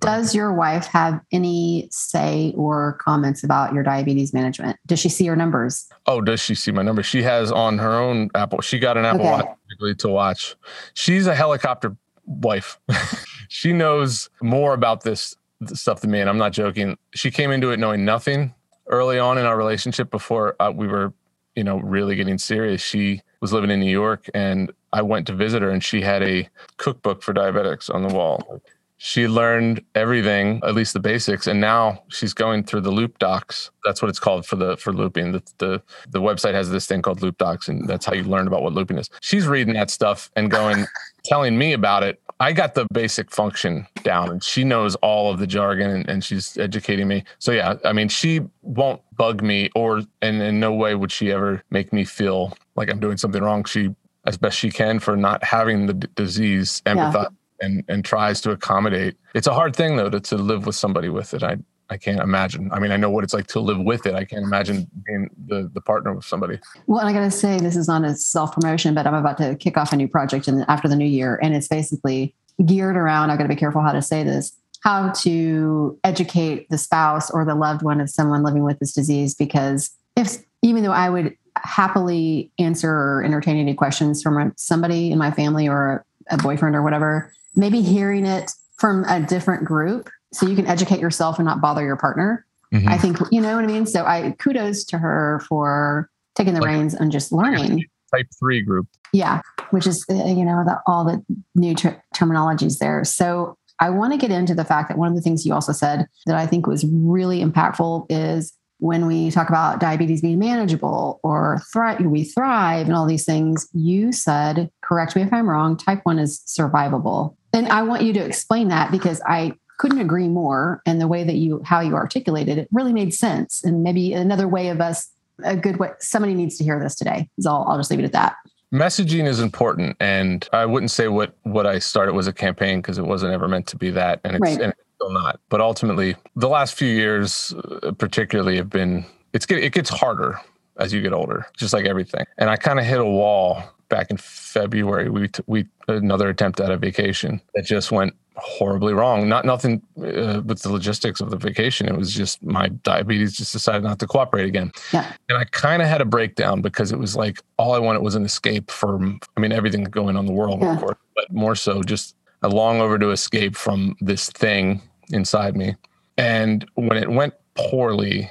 [0.00, 4.78] Does your wife have any say or comments about your diabetes management?
[4.86, 5.88] Does she see your numbers?
[6.06, 7.06] Oh, does she see my numbers?
[7.06, 8.60] She has on her own Apple.
[8.60, 9.48] She got an Apple okay.
[9.80, 10.56] Watch to watch.
[10.94, 11.96] She's a helicopter
[12.26, 12.78] wife.
[13.48, 16.98] she knows more about this stuff than me, and I'm not joking.
[17.14, 18.54] She came into it knowing nothing
[18.86, 21.12] early on in our relationship before uh, we were,
[21.54, 22.82] you know, really getting serious.
[22.82, 26.22] She was living in New York, and I went to visit her, and she had
[26.22, 28.60] a cookbook for diabetics on the wall
[29.00, 33.70] she learned everything, at least the basics, and now she's going through the loop docs.
[33.84, 35.32] That's what it's called for the for looping.
[35.32, 38.48] The the, the website has this thing called loop docs, and that's how you learn
[38.48, 39.08] about what looping is.
[39.22, 40.84] She's reading that stuff and going,
[41.24, 42.20] telling me about it.
[42.40, 46.24] I got the basic function down, and she knows all of the jargon, and, and
[46.24, 47.22] she's educating me.
[47.38, 51.30] So yeah, I mean, she won't bug me, or and in no way would she
[51.30, 53.64] ever make me feel like I'm doing something wrong.
[53.64, 53.94] She
[54.26, 57.28] as best she can for not having the d- disease empathize yeah
[57.60, 59.16] and and tries to accommodate.
[59.34, 61.42] It's a hard thing though to, to live with somebody with it.
[61.42, 61.58] I
[61.90, 62.70] I can't imagine.
[62.72, 64.14] I mean, I know what it's like to live with it.
[64.14, 66.58] I can't imagine being the, the partner with somebody.
[66.86, 69.38] Well, and I got to say, this is not a self promotion, but I'm about
[69.38, 71.38] to kick off a new project in, after the new year.
[71.42, 75.12] And it's basically geared around, I've got to be careful how to say this, how
[75.12, 79.34] to educate the spouse or the loved one of someone living with this disease.
[79.34, 85.18] Because if, even though I would happily answer or entertain any questions from somebody in
[85.18, 90.46] my family or a boyfriend or whatever, maybe hearing it from a different group so
[90.46, 92.46] you can educate yourself and not bother your partner.
[92.72, 92.88] Mm-hmm.
[92.88, 93.86] I think, you know what I mean?
[93.86, 97.84] So I kudos to her for taking the like, reins and just learning.
[98.14, 98.86] Type three group.
[99.12, 103.04] Yeah, which is, uh, you know, the, all the new ter- terminologies there.
[103.04, 105.72] So I want to get into the fact that one of the things you also
[105.72, 111.20] said that I think was really impactful is when we talk about diabetes being manageable
[111.22, 115.76] or thrive, we thrive and all these things, you said, correct me if I'm wrong,
[115.76, 117.34] type one is survivable.
[117.52, 120.82] And I want you to explain that because I couldn't agree more.
[120.86, 123.64] And the way that you, how you articulated it really made sense.
[123.64, 125.08] And maybe another way of us,
[125.44, 127.28] a good way, somebody needs to hear this today.
[127.40, 128.36] So I'll, I'll just leave it at that.
[128.72, 129.96] Messaging is important.
[129.98, 133.48] And I wouldn't say what, what I started was a campaign because it wasn't ever
[133.48, 134.20] meant to be that.
[134.24, 134.60] And it's, right.
[134.60, 135.40] and still not.
[135.48, 140.40] But ultimately, the last few years, uh, particularly, have been it's it gets harder
[140.78, 142.24] as you get older, just like everything.
[142.36, 145.08] And I kind of hit a wall back in February.
[145.08, 149.28] We t- we another attempt at a vacation that just went horribly wrong.
[149.28, 151.88] Not nothing uh, with the logistics of the vacation.
[151.88, 154.70] It was just my diabetes just decided not to cooperate again.
[154.92, 155.12] Yeah.
[155.28, 158.14] And I kind of had a breakdown because it was like all I wanted was
[158.14, 159.20] an escape from.
[159.36, 160.74] I mean, everything going on in the world, yeah.
[160.74, 165.74] of course, but more so just a long overdue escape from this thing inside me.
[166.16, 168.30] And when it went poorly,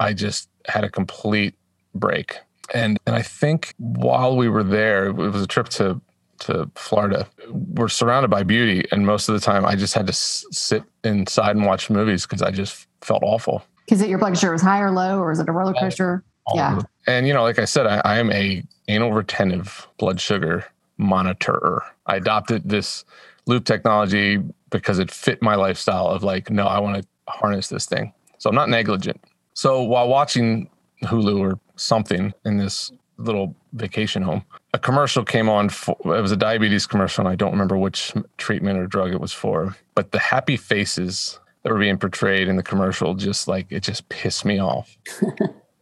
[0.00, 1.54] I just had a complete
[1.94, 2.38] break.
[2.74, 6.00] And and I think while we were there, it was a trip to
[6.40, 7.26] to Florida.
[7.50, 10.82] We're surrounded by beauty, and most of the time, I just had to s- sit
[11.04, 13.64] inside and watch movies because I just felt awful.
[13.86, 16.24] Because it your blood sugar was high or low, or is it a roller coaster?
[16.46, 16.80] All, yeah.
[17.06, 20.64] And you know, like I said, I, I am a anal retentive blood sugar
[20.98, 21.80] monitorer.
[22.06, 23.04] I adopted this
[23.46, 27.86] loop technology because it fit my lifestyle of like, no, I want to harness this
[27.86, 28.12] thing.
[28.38, 29.22] So I'm not negligent.
[29.54, 30.68] So while watching
[31.02, 35.68] Hulu or something in this little vacation home, a commercial came on.
[35.68, 39.20] For, it was a diabetes commercial, and I don't remember which treatment or drug it
[39.20, 39.76] was for.
[39.94, 44.08] But the happy faces that were being portrayed in the commercial just like it just
[44.08, 44.96] pissed me off.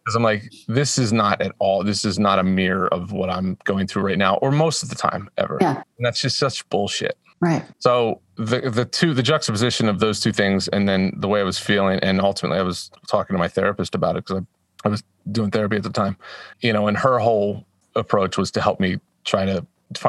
[0.05, 1.83] Because I'm like, this is not at all.
[1.83, 4.91] This is not a mirror of what I'm going through right now, or most of
[4.91, 5.57] the time ever.
[5.63, 5.77] Yeah.
[5.77, 7.17] And that's just such bullshit.
[7.41, 7.65] Right.
[7.79, 11.43] So the the two the juxtaposition of those two things, and then the way I
[11.43, 14.91] was feeling, and ultimately I was talking to my therapist about it because I, I
[14.91, 16.17] was doing therapy at the time,
[16.61, 19.67] you know, and her whole approach was to help me try to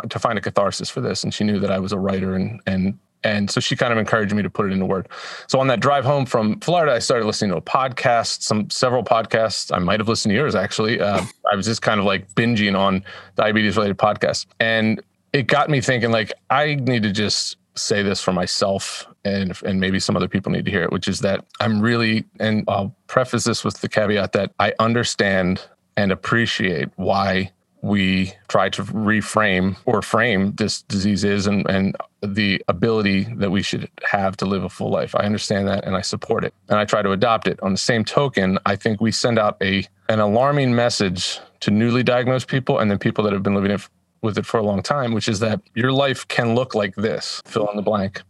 [0.10, 2.62] to find a catharsis for this, and she knew that I was a writer and
[2.66, 5.10] and and so she kind of encouraged me to put it into word.
[5.48, 9.04] So on that drive home from Florida, I started listening to a podcast, some several
[9.04, 9.76] podcasts.
[9.76, 11.00] I might have listened to yours actually.
[11.00, 13.04] Uh, I was just kind of like binging on
[13.36, 15.02] diabetes related podcasts, and
[15.34, 19.80] it got me thinking like I need to just say this for myself and and
[19.80, 22.96] maybe some other people need to hear it which is that I'm really and I'll
[23.08, 25.62] preface this with the caveat that I understand
[25.98, 27.52] and appreciate why
[27.86, 33.62] we try to reframe or frame this disease is and, and the ability that we
[33.62, 35.14] should have to live a full life.
[35.16, 37.60] I understand that and I support it and I try to adopt it.
[37.62, 42.02] On the same token, I think we send out a an alarming message to newly
[42.02, 43.88] diagnosed people and then people that have been living it
[44.26, 47.42] with it for a long time, which is that your life can look like this,
[47.46, 48.22] fill in the blank.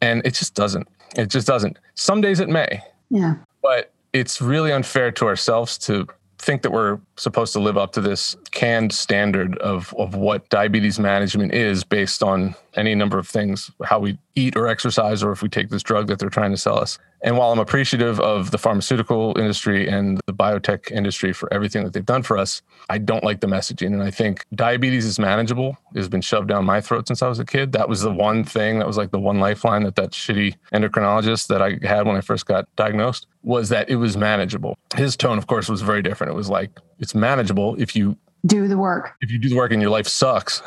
[0.00, 0.88] And it just doesn't.
[1.16, 1.78] It just doesn't.
[1.94, 2.82] Some days it may.
[3.10, 3.36] Yeah.
[3.62, 6.06] But it's really unfair to ourselves to
[6.38, 10.98] think that we're supposed to live up to this canned standard of, of what diabetes
[10.98, 15.42] management is based on any number of things, how we eat or exercise, or if
[15.42, 16.98] we take this drug that they're trying to sell us.
[17.22, 21.94] And while I'm appreciative of the pharmaceutical industry and the biotech industry for everything that
[21.94, 23.88] they've done for us, I don't like the messaging.
[23.88, 25.78] And I think diabetes is manageable.
[25.94, 27.72] It has been shoved down my throat since I was a kid.
[27.72, 31.46] That was the one thing that was like the one lifeline that that shitty endocrinologist
[31.46, 34.76] that I had when I first got diagnosed was that it was manageable.
[34.94, 36.32] His tone, of course, was very different.
[36.32, 39.14] It was like, it's manageable if you do the work.
[39.22, 40.62] If you do the work and your life sucks.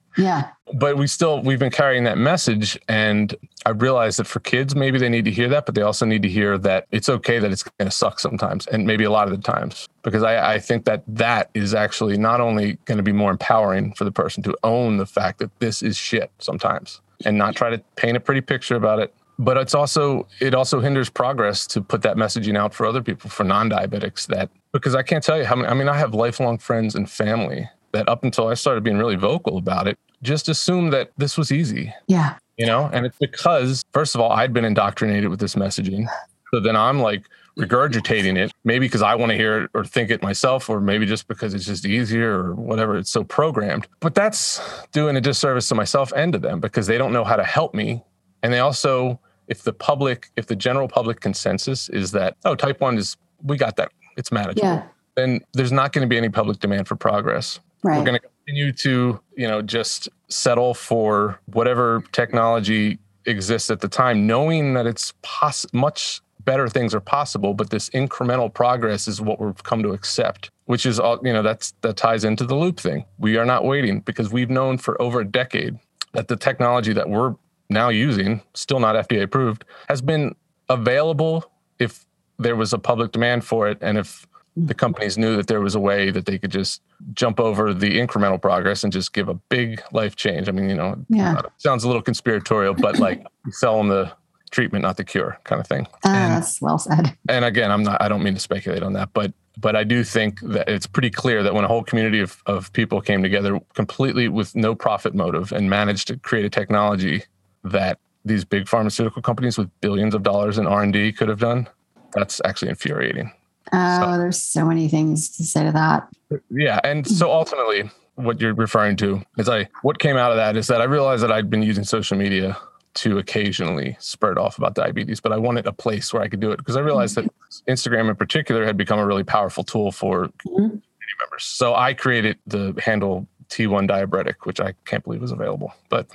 [0.16, 0.50] yeah.
[0.74, 4.98] But we still we've been carrying that message and I realize that for kids maybe
[4.98, 7.52] they need to hear that, but they also need to hear that it's okay that
[7.52, 10.58] it's going to suck sometimes and maybe a lot of the times because I, I
[10.58, 14.42] think that that is actually not only going to be more empowering for the person
[14.44, 18.20] to own the fact that this is shit sometimes and not try to paint a
[18.20, 22.56] pretty picture about it but it's also it also hinders progress to put that messaging
[22.56, 25.74] out for other people for non-diabetics that because i can't tell you how many i
[25.74, 29.58] mean i have lifelong friends and family that up until i started being really vocal
[29.58, 32.36] about it just assumed that this was easy yeah.
[32.56, 32.88] you know?
[32.92, 36.06] And it's because first of all i'd been indoctrinated with this messaging.
[36.52, 37.24] So then i'm like
[37.58, 41.04] regurgitating it maybe because i want to hear it or think it myself or maybe
[41.04, 42.96] just because it's just easier or whatever.
[42.96, 43.86] It's so programmed.
[44.00, 44.60] But that's
[44.92, 47.74] doing a disservice to myself and to them because they don't know how to help
[47.74, 48.02] me.
[48.42, 52.80] And they also, if the public, if the general public consensus is that, oh, type
[52.80, 54.82] one is, we got that, it's manageable, yeah.
[55.14, 57.60] then there's not going to be any public demand for progress.
[57.82, 57.98] Right.
[57.98, 63.88] We're going to continue to, you know, just settle for whatever technology exists at the
[63.88, 69.20] time, knowing that it's poss- much better things are possible, but this incremental progress is
[69.20, 72.54] what we've come to accept, which is all, you know, that's that ties into the
[72.54, 73.04] loop thing.
[73.18, 75.78] We are not waiting because we've known for over a decade
[76.12, 77.34] that the technology that we're
[77.70, 80.34] now using, still not FDA approved, has been
[80.68, 82.06] available if
[82.38, 85.74] there was a public demand for it and if the companies knew that there was
[85.74, 86.82] a way that they could just
[87.14, 90.48] jump over the incremental progress and just give a big life change.
[90.48, 91.40] I mean, you know, yeah.
[91.58, 94.12] sounds a little conspiratorial, but like sell them the
[94.50, 95.86] treatment, not the cure kind of thing.
[96.04, 97.16] Uh, and, that's well said.
[97.28, 100.04] And again, I'm not, I don't mean to speculate on that, but, but I do
[100.04, 103.58] think that it's pretty clear that when a whole community of, of people came together
[103.74, 107.24] completely with no profit motive and managed to create a technology
[107.64, 111.68] that these big pharmaceutical companies with billions of dollars in R&D could have done,
[112.12, 113.32] that's actually infuriating.
[113.72, 116.08] Oh, so, there's so many things to say to that.
[116.50, 120.56] Yeah, and so ultimately what you're referring to is I what came out of that
[120.56, 122.56] is that I realized that I'd been using social media
[122.94, 126.50] to occasionally spurt off about diabetes, but I wanted a place where I could do
[126.50, 127.24] it because I realized that
[127.66, 130.52] Instagram in particular had become a really powerful tool for mm-hmm.
[130.52, 130.82] community
[131.20, 131.44] members.
[131.44, 136.06] So I created the handle T1 diabetic, which I can't believe was available, but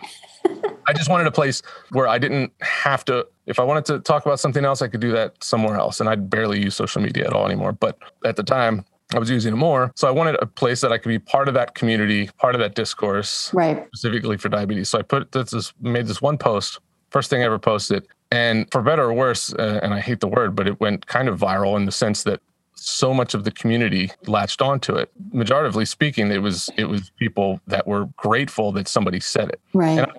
[0.87, 1.61] I just wanted a place
[1.91, 3.27] where I didn't have to.
[3.45, 5.99] If I wanted to talk about something else, I could do that somewhere else.
[5.99, 7.73] And I'd barely use social media at all anymore.
[7.73, 9.91] But at the time, I was using it more.
[9.95, 12.59] So I wanted a place that I could be part of that community, part of
[12.59, 13.85] that discourse, right?
[13.93, 14.89] Specifically for diabetes.
[14.89, 16.79] So I put this, made this one post,
[17.09, 20.27] first thing I ever posted, and for better or worse, uh, and I hate the
[20.27, 22.41] word, but it went kind of viral in the sense that
[22.79, 25.09] so much of the community latched onto it.
[25.33, 29.59] Majoritively speaking, it was it was people that were grateful that somebody said it.
[29.73, 29.99] Right.
[29.99, 30.11] And,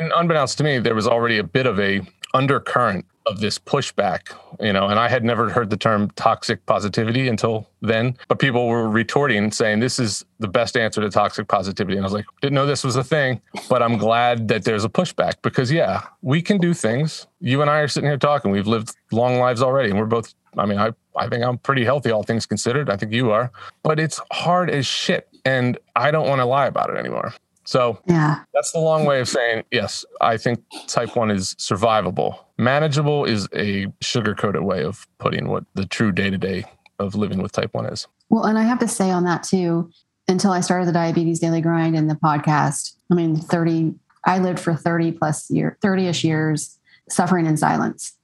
[0.00, 2.00] and unbeknownst to me, there was already a bit of a
[2.34, 7.26] undercurrent of this pushback, you know, and I had never heard the term toxic positivity
[7.28, 11.96] until then, but people were retorting saying this is the best answer to toxic positivity.
[11.96, 14.84] And I was like, didn't know this was a thing, but I'm glad that there's
[14.84, 17.26] a pushback because yeah, we can do things.
[17.40, 18.52] You and I are sitting here talking.
[18.52, 21.84] We've lived long lives already and we're both I mean, I I think I'm pretty
[21.84, 22.88] healthy all things considered.
[22.88, 23.50] I think you are,
[23.82, 27.34] but it's hard as shit and I don't want to lie about it anymore.
[27.66, 30.04] So yeah, that's the long way of saying yes.
[30.20, 32.38] I think type one is survivable.
[32.58, 36.64] Manageable is a sugar coated way of putting what the true day to day
[36.98, 38.06] of living with type one is.
[38.28, 39.90] Well, and I have to say on that too,
[40.28, 43.94] until I started the Diabetes Daily Grind and the podcast, I mean, 30,
[44.24, 48.14] I lived for 30 plus year, 30 ish years suffering in silence.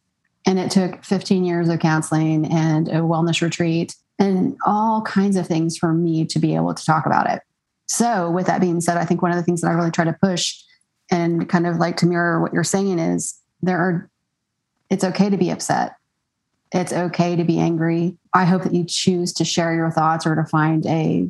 [0.47, 5.47] And it took 15 years of counseling and a wellness retreat and all kinds of
[5.47, 7.43] things for me to be able to talk about it.
[7.89, 10.05] So, with that being said, I think one of the things that I really try
[10.05, 10.63] to push
[11.11, 14.11] and kind of like to mirror what you're saying is there are,
[14.91, 15.97] it's okay to be upset.
[16.73, 18.17] It's okay to be angry.
[18.33, 21.29] I hope that you choose to share your thoughts or to find a,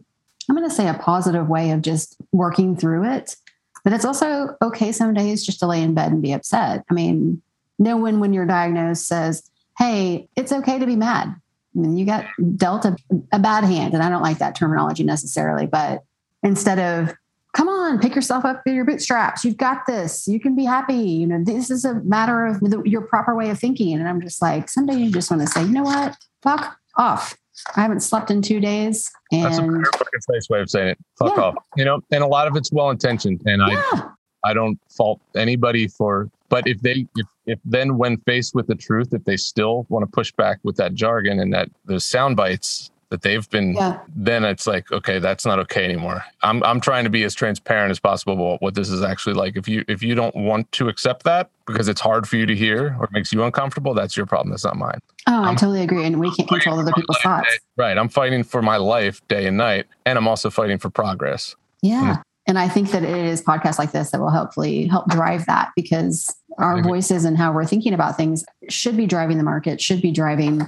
[0.48, 3.36] I'm going to say a positive way of just working through it.
[3.82, 6.84] But it's also okay some days just to lay in bed and be upset.
[6.88, 7.42] I mean,
[7.78, 9.42] no one, when you're diagnosed, says,
[9.78, 11.28] hey, it's okay to be mad.
[11.28, 12.26] I mean, you got
[12.56, 12.96] dealt a,
[13.32, 13.94] a bad hand.
[13.94, 16.04] And I don't like that terminology necessarily, but
[16.42, 17.14] instead of
[17.52, 19.44] come on pick yourself up in your bootstraps.
[19.44, 20.26] You've got this.
[20.26, 20.94] You can be happy.
[20.94, 23.98] You know this is a matter of the, your proper way of thinking.
[23.98, 26.16] And i'm just like someday you just want to say you know what?
[26.42, 27.36] Fuck off.
[27.76, 29.82] I haven't slept in two days and that's a very
[30.30, 30.98] nice way of saying it.
[31.18, 31.42] Fuck yeah.
[31.42, 31.54] off.
[31.76, 33.82] You know and a lot of it's well intentioned and yeah.
[33.92, 34.08] i
[34.44, 38.74] i don't fault anybody for but if they if, if then when faced with the
[38.74, 42.36] truth if they still want to push back with that jargon and that those sound
[42.36, 44.00] bites that they've been yeah.
[44.16, 46.24] then it's like okay that's not okay anymore.
[46.42, 49.54] I'm i'm trying to be as transparent as possible about what this is actually like.
[49.54, 52.56] If you if you don't want to accept that because it's hard for you to
[52.56, 54.98] hear or makes you uncomfortable that's your problem that's not mine.
[55.26, 57.48] Oh I'm, i totally agree and we can't control other people's thoughts.
[57.48, 60.88] day, right i'm fighting for my life day and night and i'm also fighting for
[60.88, 61.54] progress.
[61.82, 62.22] Yeah mm.
[62.46, 65.70] and i think that it is podcasts like this that will hopefully help drive that
[65.76, 70.00] because our voices and how we're thinking about things should be driving the market should
[70.00, 70.62] be driving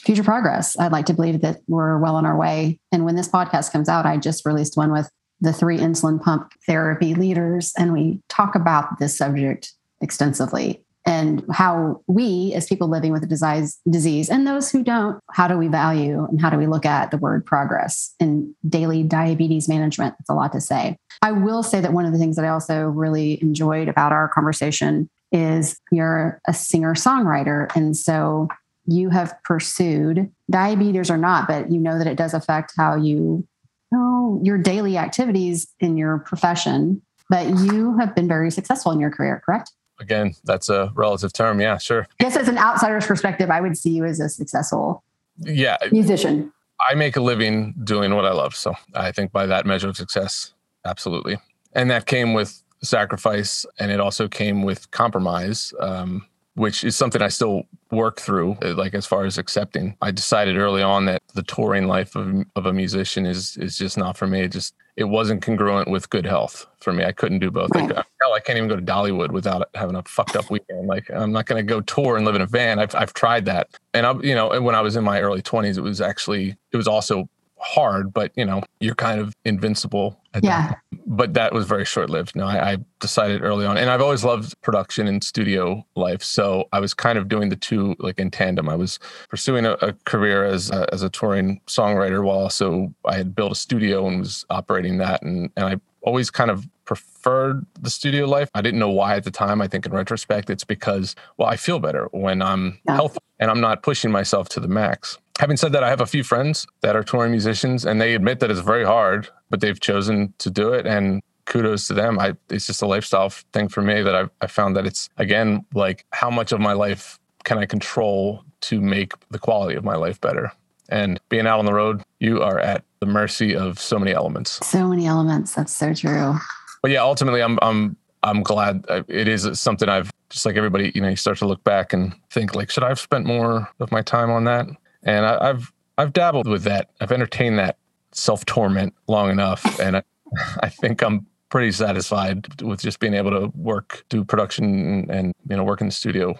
[0.00, 0.78] future progress.
[0.78, 2.78] I'd like to believe that we're well on our way.
[2.90, 6.52] And when this podcast comes out, I just released one with the three insulin pump
[6.66, 13.12] therapy leaders, and we talk about this subject extensively and how we, as people living
[13.12, 16.56] with a disease, disease, and those who don't, how do we value and how do
[16.56, 20.14] we look at the word progress in daily diabetes management?
[20.20, 20.96] It's a lot to say.
[21.20, 24.28] I will say that one of the things that I also really enjoyed about our
[24.28, 27.74] conversation is you're a singer songwriter.
[27.74, 28.48] And so
[28.86, 33.46] you have pursued, diabetes or not, but you know that it does affect how you
[33.90, 37.02] know your daily activities in your profession.
[37.28, 39.72] But you have been very successful in your career, correct?
[40.00, 41.60] Again, that's a relative term.
[41.60, 42.06] Yeah, sure.
[42.20, 45.02] I guess as an outsider's perspective, I would see you as a successful
[45.38, 46.52] yeah musician.
[46.88, 48.54] I make a living doing what I love.
[48.56, 50.52] So I think by that measure of success,
[50.84, 51.38] absolutely.
[51.72, 55.72] And that came with sacrifice and it also came with compromise.
[55.78, 59.96] Um, which is something I still work through, uh, like as far as accepting.
[60.02, 63.96] I decided early on that the touring life of, of a musician is is just
[63.96, 64.40] not for me.
[64.42, 67.04] It just it wasn't congruent with good health for me.
[67.04, 67.70] I couldn't do both.
[67.74, 67.90] Right.
[67.90, 70.86] I, hell, I can't even go to Dollywood without having a fucked up weekend.
[70.86, 72.78] Like I'm not going to go tour and live in a van.
[72.78, 75.78] I've I've tried that, and I, you know, when I was in my early 20s,
[75.78, 77.28] it was actually it was also
[77.72, 80.20] hard, but you know, you're kind of invincible.
[80.42, 80.68] yeah.
[80.68, 82.36] That but that was very short lived.
[82.36, 86.22] No, I, I, decided early on, and I've always loved production and studio life.
[86.22, 88.68] So I was kind of doing the two like in tandem.
[88.68, 93.16] I was pursuing a, a career as a, as a touring songwriter while also I
[93.16, 97.66] had built a studio and was operating that, and and I always kind of preferred
[97.80, 98.48] the studio life.
[98.54, 99.60] I didn't know why at the time.
[99.60, 102.96] I think in retrospect, it's because well, I feel better when I'm yeah.
[102.96, 106.06] healthy and I'm not pushing myself to the max having said that, I have a
[106.06, 109.80] few friends that are touring musicians, and they admit that it's very hard, but they've
[109.80, 110.86] chosen to do it.
[110.86, 112.18] And kudos to them.
[112.18, 115.64] I it's just a lifestyle thing for me that I've I found that it's again
[115.74, 119.96] like how much of my life can I control to make the quality of my
[119.96, 120.52] life better.
[120.88, 124.64] And being out on the road, you are at the mercy of so many elements.
[124.64, 125.54] So many elements.
[125.54, 126.36] That's so true.
[126.82, 130.92] But yeah, ultimately, I'm I'm I'm glad uh, it is something I've just like everybody.
[130.94, 133.68] You know, you start to look back and think like, should I have spent more
[133.80, 134.66] of my time on that?
[135.04, 136.90] and I, have I've dabbled with that.
[137.00, 137.76] I've entertained that
[138.12, 140.02] self torment long enough, and I,
[140.60, 145.56] I think I'm pretty satisfied with just being able to work, do production, and you
[145.56, 146.34] know, work in the studio.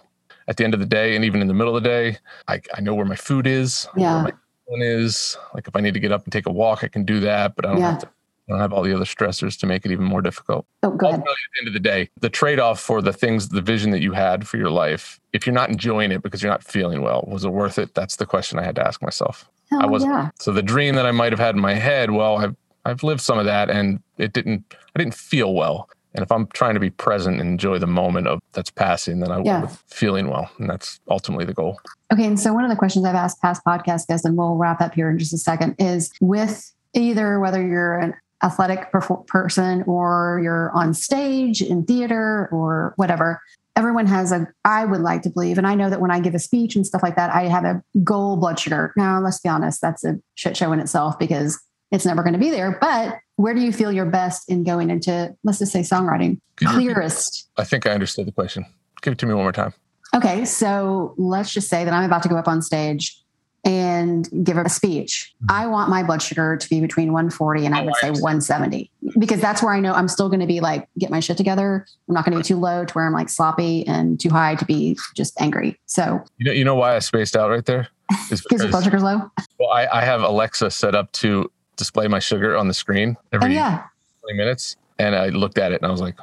[0.47, 2.17] At the end of the day, and even in the middle of the day,
[2.49, 3.87] I, I know where my food is.
[3.95, 4.23] Yeah.
[4.65, 7.05] one is like if I need to get up and take a walk, I can
[7.05, 7.91] do that, but I don't Yeah.
[7.91, 8.09] have to.
[8.49, 10.65] Don't have all the other stressors to make it even more difficult.
[10.83, 11.19] Oh, go ahead.
[11.19, 14.01] Ultimately, at the end of the day, the trade-off for the things, the vision that
[14.01, 17.23] you had for your life, if you're not enjoying it because you're not feeling well,
[17.27, 17.93] was it worth it?
[17.93, 19.49] That's the question I had to ask myself.
[19.71, 20.11] Oh, I wasn't.
[20.13, 20.29] yeah.
[20.39, 23.21] So the dream that I might have had in my head, well, I've I've lived
[23.21, 24.65] some of that, and it didn't.
[24.93, 25.89] I didn't feel well.
[26.15, 29.31] And if I'm trying to be present and enjoy the moment of that's passing, then
[29.31, 29.67] I Yeah.
[29.87, 31.79] feeling well, and that's ultimately the goal.
[32.11, 34.81] Okay, and so one of the questions I've asked past podcast guests, and we'll wrap
[34.81, 38.13] up here in just a second, is with either whether you're an
[38.43, 43.41] athletic perfor- person or you're on stage in theater or whatever,
[43.75, 46.35] everyone has a, I would like to believe, and I know that when I give
[46.35, 48.93] a speech and stuff like that, I have a goal blood sugar.
[48.95, 51.59] Now, let's be honest, that's a shit show in itself because
[51.91, 52.77] it's never going to be there.
[52.79, 56.39] But where do you feel your best in going into, let's just say songwriting?
[56.57, 57.49] Could Clearest.
[57.57, 58.65] I think I understood the question.
[59.01, 59.73] Give it to me one more time.
[60.15, 63.22] Okay, so let's just say that I'm about to go up on stage
[63.65, 65.33] and give a speech.
[65.49, 68.91] I want my blood sugar to be between 140 and I Oh, would say 170
[69.19, 71.85] because that's where I know I'm still going to be like get my shit together.
[72.07, 74.55] I'm not going to be too low to where I'm like sloppy and too high
[74.55, 75.79] to be just angry.
[75.85, 77.87] So You know, you know why I spaced out right there?
[78.29, 79.31] Is because your blood sugar's low.
[79.59, 83.25] well, I, I have Alexa set up to display my sugar on the screen Oh
[83.33, 83.83] every yeah,
[84.23, 86.17] 20 minutes, and I looked at it and I was like,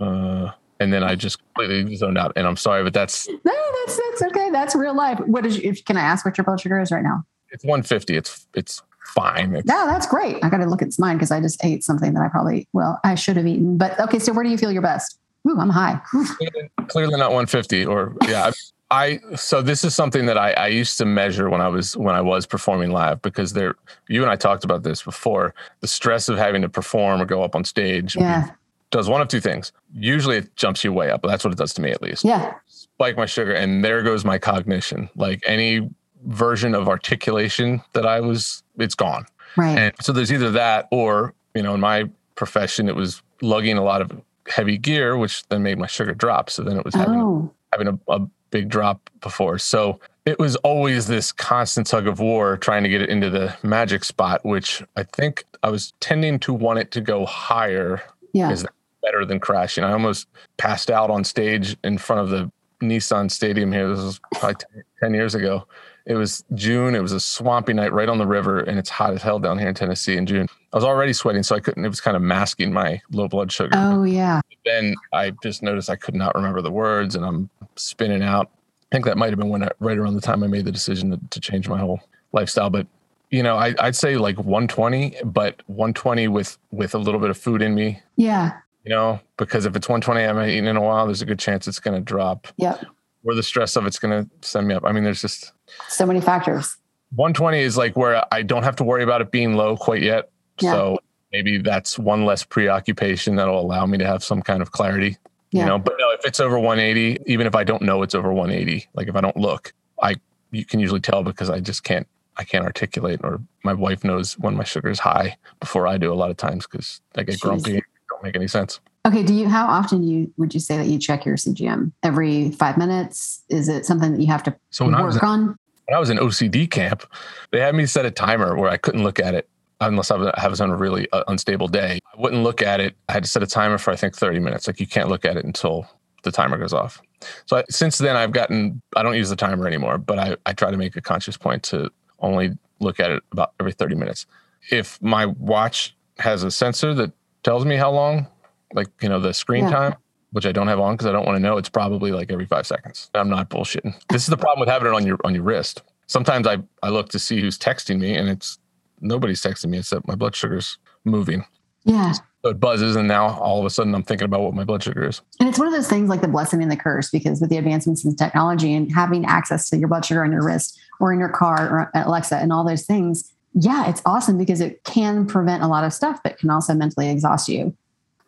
[0.00, 0.50] uh,
[0.80, 2.32] and then I just completely zoned out.
[2.36, 4.50] And I'm sorry, but that's no, that's that's okay.
[4.50, 5.18] That's real life.
[5.20, 5.58] What is?
[5.58, 7.24] If can I ask what your blood sugar is right now?
[7.50, 8.16] it's 150.
[8.16, 9.54] It's it's fine.
[9.54, 10.42] It's, No, that's great.
[10.42, 13.00] I got to look at mine because I just ate something that I probably well
[13.04, 13.78] I should have eaten.
[13.78, 15.18] But okay, so where do you feel your best?
[15.48, 16.00] Ooh, I'm high.
[16.10, 18.50] Clearly, clearly not 150 or yeah.
[18.90, 21.96] I, I so this is something that I, I used to measure when I was
[21.96, 23.76] when I was performing live because there
[24.08, 27.42] you and I talked about this before the stress of having to perform or go
[27.42, 28.50] up on stage Yeah,
[28.90, 31.74] does one of two things usually it jumps you way up that's what it does
[31.74, 35.88] to me at least yeah, spike my sugar and there goes my cognition like any
[36.26, 39.26] version of articulation that I was it's gone
[39.56, 39.78] right.
[39.78, 43.82] and so there's either that or, you know, in my profession, it was lugging a
[43.82, 44.12] lot of
[44.48, 46.48] heavy gear, which then made my sugar drop.
[46.48, 48.20] So then it was having, oh, having a, a
[48.50, 49.58] big drop before.
[49.58, 53.56] So it was always this constant tug of war trying to get it into the
[53.64, 58.50] magic spot, which I think I was tending to want it to go higher yeah.
[58.50, 58.64] is
[59.06, 59.84] better than crashing.
[59.84, 60.26] I almost
[60.56, 62.50] passed out on stage in front of the
[62.82, 63.88] Nissan Stadium here.
[63.88, 65.66] This was probably 10, 10 years ago.
[66.06, 66.94] It was June.
[66.94, 69.58] It was a swampy night right on the river, and it's hot as hell down
[69.58, 70.46] here in Tennessee in June.
[70.72, 71.84] I was already sweating, so I couldn't.
[71.84, 73.72] It was kind of masking my low blood sugar.
[73.74, 74.40] Oh yeah.
[74.64, 78.50] Then I just noticed I could not remember the words, and I'm spinning out.
[78.92, 80.70] I think that might have been when I, right around the time I made the
[80.70, 82.00] decision to, to change my whole
[82.32, 82.70] lifestyle.
[82.70, 82.86] But
[83.30, 87.38] you know, I, I'd say like 120, but 120 with with a little bit of
[87.38, 88.00] food in me.
[88.14, 88.52] Yeah.
[88.86, 91.06] You know, because if it's 120, I haven't eaten in a while.
[91.06, 92.46] There's a good chance it's going to drop.
[92.56, 92.80] Yeah.
[93.24, 94.84] Or the stress of it's going to send me up.
[94.86, 95.52] I mean, there's just
[95.88, 96.76] So many factors.
[97.16, 100.30] 120 is like where I don't have to worry about it being low quite yet.
[100.60, 100.72] Yeah.
[100.72, 100.98] So
[101.32, 105.16] maybe that's one less preoccupation that'll allow me to have some kind of clarity.
[105.50, 105.62] Yeah.
[105.62, 108.32] You know, but no, if it's over 180, even if I don't know it's over
[108.32, 110.16] 180, like if I don't look, I
[110.52, 112.06] you can usually tell because I just can't
[112.36, 116.12] I can't articulate or my wife knows when my sugar is high before I do
[116.12, 117.40] a lot of times because I get Jeez.
[117.40, 117.82] grumpy.
[118.16, 118.80] Don't make any sense.
[119.06, 119.22] Okay.
[119.22, 119.48] Do you?
[119.48, 121.92] How often you would you say that you check your CGM?
[122.02, 123.42] Every five minutes?
[123.48, 125.56] Is it something that you have to So when I was work on?
[125.86, 127.04] when I was in OCD camp,
[127.52, 129.48] they had me set a timer where I couldn't look at it
[129.80, 131.98] unless I was, I was on a really uh, unstable day.
[132.14, 132.96] I wouldn't look at it.
[133.08, 134.66] I had to set a timer for I think 30 minutes.
[134.66, 135.86] Like you can't look at it until
[136.24, 137.00] the timer goes off.
[137.44, 140.52] So I, since then, I've gotten I don't use the timer anymore, but I, I
[140.54, 141.90] try to make a conscious point to
[142.20, 144.26] only look at it about every 30 minutes.
[144.70, 147.12] If my watch has a sensor that
[147.46, 148.26] tells me how long,
[148.74, 149.70] like you know the screen Yeah.
[149.70, 149.94] time,
[150.32, 151.56] which I don't have on because I don't want to know.
[151.56, 153.08] It's probably like every five seconds.
[153.14, 153.94] I'm not bullshitting.
[154.08, 155.82] This is the problem with having it on your on your wrist.
[156.08, 158.58] Sometimes I I look to see who's texting me, and it's
[159.00, 161.44] nobody's texting me except my blood sugar's moving.
[161.84, 162.12] Yeah.
[162.42, 164.82] So it buzzes, and now all of a sudden I'm thinking about what my blood
[164.82, 165.22] sugar is.
[165.38, 167.58] And it's one of those things like the blessing and the curse, because with the
[167.58, 171.20] advancements in technology and having access to your blood sugar on your wrist or in
[171.20, 175.62] your car or Alexa and all those things, yeah, it's awesome because it can prevent
[175.62, 177.74] a lot of stuff, but can also mentally exhaust you.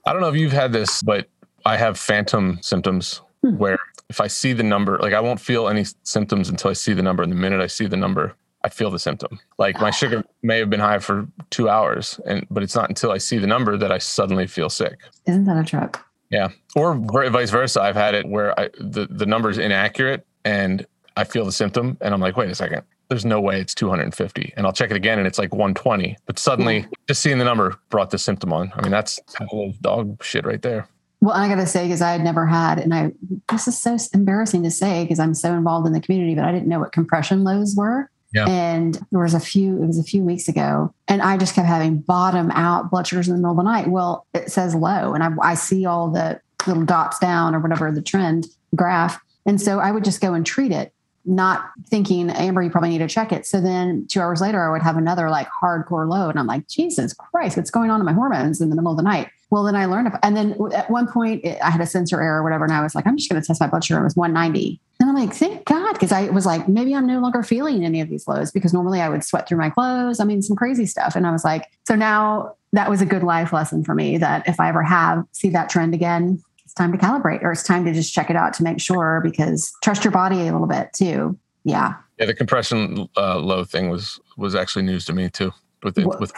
[0.07, 1.29] I don't know if you've had this, but
[1.65, 3.57] I have phantom symptoms Hmm.
[3.57, 6.93] where if I see the number, like I won't feel any symptoms until I see
[6.93, 7.23] the number.
[7.23, 9.39] And the minute I see the number, I feel the symptom.
[9.59, 13.13] Like my sugar may have been high for two hours, and but it's not until
[13.13, 14.99] I see the number that I suddenly feel sick.
[15.27, 15.97] Isn't that a trip?
[16.31, 17.81] Yeah, or vice versa.
[17.81, 20.85] I've had it where I, the the number's inaccurate, and
[21.17, 24.53] I feel the symptom, and I'm like, wait a second, there's no way it's 250,
[24.57, 26.17] and I'll check it again, and it's like 120.
[26.27, 28.73] But suddenly, just seeing the number brought the symptom on.
[28.75, 30.89] I mean, that's Pavlov's dog shit right there.
[31.21, 33.13] Well, I got to say, because I had never had, and I,
[33.51, 36.53] this is so embarrassing to say because I'm so involved in the community, but I
[36.53, 38.11] didn't know what compression lows were.
[38.33, 38.47] Yeah.
[38.47, 41.67] And there was a few, it was a few weeks ago, and I just kept
[41.67, 43.89] having bottom out blood sugars in the middle of the night.
[43.89, 47.91] Well, it says low, and I, I see all the little dots down or whatever
[47.91, 48.47] the trend
[48.77, 49.19] graph.
[49.47, 50.93] And so I would just go and treat it,
[51.29, 53.47] not thinking, Amber, you probably need to check it.
[53.47, 56.31] So then two hours later, I would have another like hardcore low.
[56.31, 58.97] And I'm like, Jesus Christ, what's going on in my hormones in the middle of
[58.97, 59.29] the night?
[59.51, 62.41] Well, then I learned, and then at one point it, I had a sensor error
[62.41, 62.65] or whatever.
[62.65, 64.01] And I was like, I'm just going to test my blood sugar.
[64.01, 64.79] It was 190.
[65.01, 68.01] And I'm like, thank God, because I was like, maybe I'm no longer feeling any
[68.01, 70.21] of these lows because normally I would sweat through my clothes.
[70.21, 71.17] I mean, some crazy stuff.
[71.17, 74.47] And I was like, so now that was a good life lesson for me that
[74.47, 77.87] if I ever have see that trend again, it's time to calibrate or it's time
[77.87, 80.93] to just check it out to make sure because trust your body a little bit
[80.93, 81.39] too.
[81.65, 81.95] Yeah.
[82.19, 85.51] Yeah, the compression uh, low thing was was actually news to me too.
[85.83, 86.31] With it, with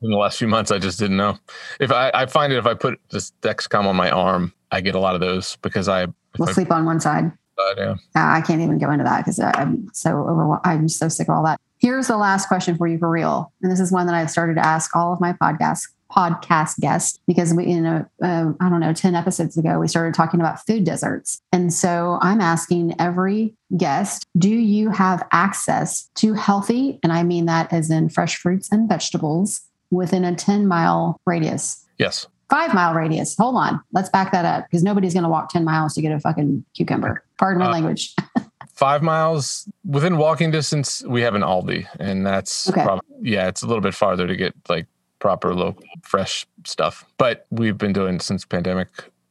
[0.00, 1.36] in the last few months, I just didn't know.
[1.80, 4.94] If I, I find it if I put this Dexcom on my arm, I get
[4.94, 6.06] a lot of those because I
[6.38, 7.30] will sleep on one side.
[7.58, 7.94] Uh, yeah.
[8.14, 10.60] I can't even go into that because I'm so over.
[10.64, 11.60] I'm so sick of all that.
[11.78, 14.54] Here's the last question for you for real, and this is one that I've started
[14.54, 18.80] to ask all of my podcast podcast guests because we, you know, uh, I don't
[18.80, 21.40] know, 10 episodes ago, we started talking about food deserts.
[21.52, 27.46] And so I'm asking every guest, do you have access to healthy, and I mean
[27.46, 31.84] that as in fresh fruits and vegetables within a 10 mile radius?
[31.98, 32.26] Yes.
[32.50, 33.36] Five mile radius.
[33.36, 33.80] Hold on.
[33.92, 36.64] Let's back that up because nobody's going to walk 10 miles to get a fucking
[36.76, 37.24] cucumber.
[37.38, 38.14] Pardon my uh, language.
[38.74, 42.82] five miles within walking distance, we have an Aldi, and that's okay.
[42.82, 44.86] probably, yeah, it's a little bit farther to get like
[45.24, 47.06] proper local fresh stuff.
[47.16, 48.88] But we've been doing since pandemic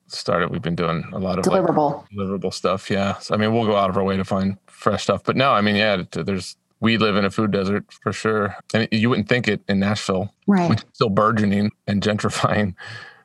[0.08, 0.50] started.
[0.50, 2.89] We've been doing a lot of deliverable, like, deliverable stuff.
[2.89, 5.24] Yeah, so, I mean, we'll go out of our way to find fresh stuff.
[5.24, 8.88] But no, I mean, yeah, there's we live in a food desert for sure, and
[8.91, 10.68] you wouldn't think it in Nashville, right?
[10.68, 12.74] Which is still burgeoning and gentrifying.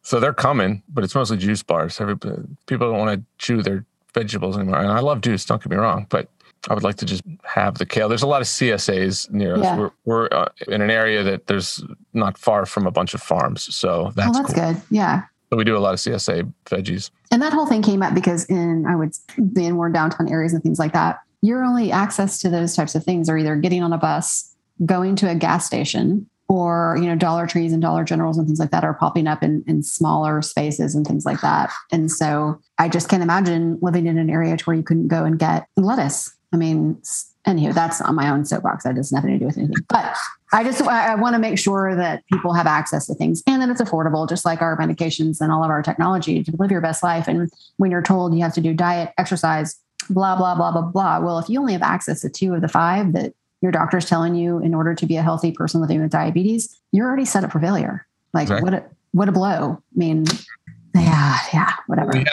[0.02, 1.98] So they're coming, but it's mostly juice bars.
[2.02, 2.16] Every,
[2.66, 4.80] people don't want to chew their vegetables anymore.
[4.80, 6.28] And I love juice, don't get me wrong, but
[6.68, 8.08] I would like to just have the kale.
[8.08, 9.62] There's a lot of CSAs near us.
[9.62, 9.76] Yeah.
[9.76, 11.82] We're, we're uh, in an area that there's
[12.12, 13.74] not far from a bunch of farms.
[13.74, 14.72] So that's, oh, that's cool.
[14.72, 14.82] good.
[14.90, 15.22] Yeah.
[15.50, 17.10] But we do a lot of CSA veggies.
[17.30, 19.12] And that whole thing came up because in, I would
[19.52, 22.94] be in more downtown areas and things like that, your only access to those types
[22.94, 24.54] of things are either getting on a bus,
[24.84, 28.58] going to a gas station, or you know dollar trees and dollar generals and things
[28.58, 32.58] like that are popping up in, in smaller spaces and things like that and so
[32.78, 35.66] i just can't imagine living in an area to where you couldn't go and get
[35.76, 37.00] lettuce i mean
[37.46, 40.14] anywho that's on my own soapbox that has nothing to do with anything but
[40.52, 43.62] i just i, I want to make sure that people have access to things and
[43.62, 46.80] that it's affordable just like our medications and all of our technology to live your
[46.80, 49.78] best life and when you're told you have to do diet exercise
[50.10, 52.68] blah blah blah blah blah well if you only have access to two of the
[52.68, 56.10] five that your doctor's telling you in order to be a healthy person living with
[56.10, 58.06] diabetes, you're already set up for failure.
[58.32, 58.70] Like exactly.
[58.70, 59.82] what a what a blow.
[59.94, 60.24] I mean,
[60.94, 62.10] yeah, yeah, whatever.
[62.12, 62.26] We have,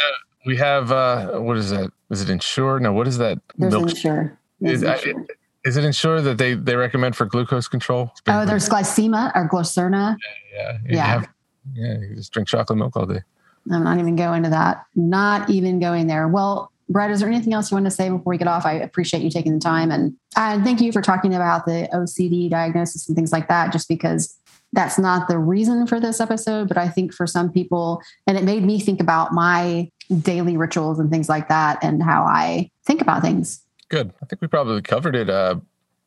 [0.46, 1.92] we have uh what is that?
[2.10, 2.80] Is it Ensure?
[2.80, 3.40] No, what is that?
[3.58, 3.90] There's milk?
[3.90, 4.38] Ensure.
[4.62, 5.20] Is, Ensure.
[5.20, 5.26] I,
[5.66, 8.12] is it Ensure that they they recommend for glucose control?
[8.28, 10.18] Oh, there's glycema or Glucerna.
[10.54, 11.06] Yeah, yeah, yeah.
[11.06, 11.28] Have,
[11.74, 11.98] yeah.
[12.00, 13.22] You just drink chocolate milk all day.
[13.72, 14.86] I'm not even going to that.
[14.96, 16.28] Not even going there.
[16.28, 18.66] Well, Brett, is there anything else you want to say before we get off?
[18.66, 22.50] I appreciate you taking the time and and thank you for talking about the OCD
[22.50, 24.38] diagnosis and things like that, just because
[24.76, 26.68] that's not the reason for this episode.
[26.68, 29.90] But I think for some people, and it made me think about my
[30.22, 33.62] daily rituals and things like that and how I think about things.
[33.90, 34.14] Good.
[34.22, 35.30] I think we probably covered it.
[35.30, 35.56] Uh,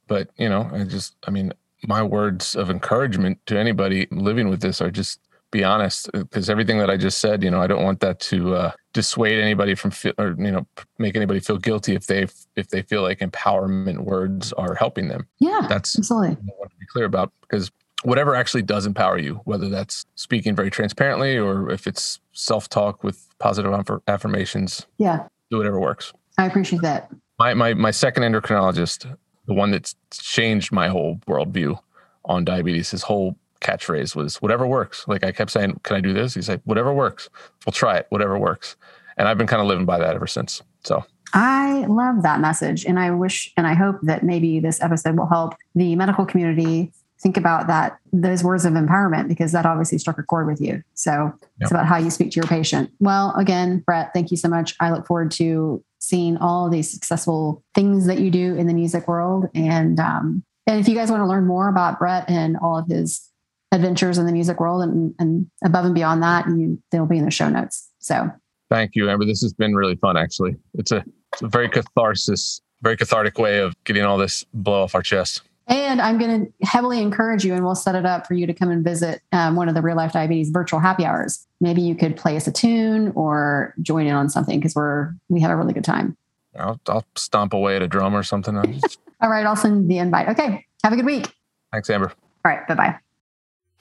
[0.07, 1.53] but, you know, I just, I mean,
[1.87, 6.79] my words of encouragement to anybody living with this are just be honest because everything
[6.79, 9.91] that i just said you know i don't want that to uh, dissuade anybody from
[9.91, 10.66] feel, or you know
[10.99, 15.27] make anybody feel guilty if they if they feel like empowerment words are helping them
[15.39, 17.71] yeah that's absolutely I want to be clear about because
[18.05, 23.28] whatever actually does empower you whether that's speaking very transparently or if it's self-talk with
[23.38, 23.72] positive
[24.07, 29.70] affirmations yeah do whatever works i appreciate that my my, my second endocrinologist the one
[29.70, 31.78] that's changed my whole worldview
[32.24, 35.07] on diabetes his whole catchphrase was whatever works.
[35.09, 36.34] Like I kept saying, can I do this?
[36.34, 37.28] He's like, whatever works.
[37.66, 38.76] We'll try it, whatever works.
[39.16, 40.62] And I've been kind of living by that ever since.
[40.84, 42.86] So I love that message.
[42.86, 46.92] And I wish and I hope that maybe this episode will help the medical community
[47.21, 50.83] think about that, those words of empowerment, because that obviously struck a chord with you.
[50.95, 51.49] So yep.
[51.61, 52.91] it's about how you speak to your patient.
[53.01, 54.75] Well, again, Brett, thank you so much.
[54.81, 59.09] I look forward to seeing all these successful things that you do in the music
[59.09, 59.49] world.
[59.55, 62.87] And um, and if you guys want to learn more about Brett and all of
[62.89, 63.29] his
[63.73, 67.25] adventures in the music world and, and above and beyond that, you, they'll be in
[67.25, 67.91] the show notes.
[67.99, 68.31] So
[68.71, 69.25] thank you, Amber.
[69.25, 70.57] This has been really fun, actually.
[70.75, 74.95] It's a, it's a very catharsis, very cathartic way of getting all this blow off
[74.95, 75.43] our chest.
[75.69, 78.55] And I'm going to heavily encourage you, and we'll set it up for you to
[78.55, 81.47] come and visit um, one of the Real Life Diabetes virtual happy hours.
[81.61, 85.41] Maybe you could play us a tune or join in on something because we're we
[85.41, 86.16] have a really good time.
[86.59, 88.57] I'll, I'll stomp away at a drum or something.
[89.21, 90.29] All right, I'll send the invite.
[90.31, 91.35] Okay, have a good week.
[91.71, 92.12] Thanks, Amber.
[92.45, 92.99] All right, bye bye.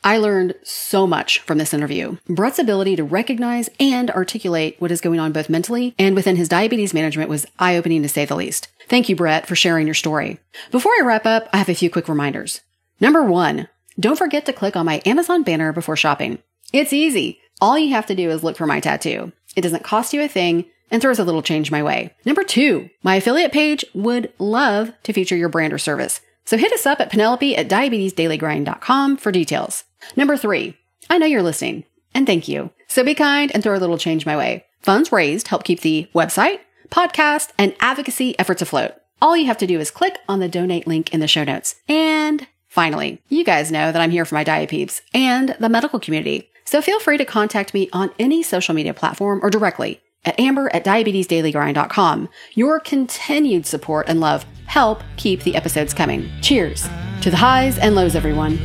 [0.03, 2.17] I learned so much from this interview.
[2.27, 6.49] Brett's ability to recognize and articulate what is going on both mentally and within his
[6.49, 8.69] diabetes management was eye opening to say the least.
[8.87, 10.39] Thank you, Brett, for sharing your story.
[10.71, 12.61] Before I wrap up, I have a few quick reminders.
[12.99, 13.67] Number one,
[13.99, 16.39] don't forget to click on my Amazon banner before shopping.
[16.71, 17.39] It's easy.
[17.59, 19.31] All you have to do is look for my tattoo.
[19.55, 22.13] It doesn't cost you a thing and throws a little change my way.
[22.23, 26.21] Number two, my affiliate page would love to feature your brand or service.
[26.47, 29.83] So hit us up at Penelope at diabetesdailygrind.com for details.
[30.15, 30.77] Number three,
[31.09, 31.83] I know you're listening
[32.13, 32.69] and thank you.
[32.87, 34.65] So be kind and throw a little change my way.
[34.79, 38.93] Funds raised help keep the website, podcast, and advocacy efforts afloat.
[39.21, 41.75] All you have to do is click on the donate link in the show notes.
[41.89, 46.49] And finally, you guys know that I'm here for my diapeeps and the medical community.
[46.63, 50.69] So feel free to contact me on any social media platform or directly at amber
[50.73, 52.29] at diabetesdailygrind.com.
[52.53, 56.29] Your continued support and love help keep the episodes coming.
[56.41, 56.87] Cheers
[57.21, 58.57] to the highs and lows, everyone.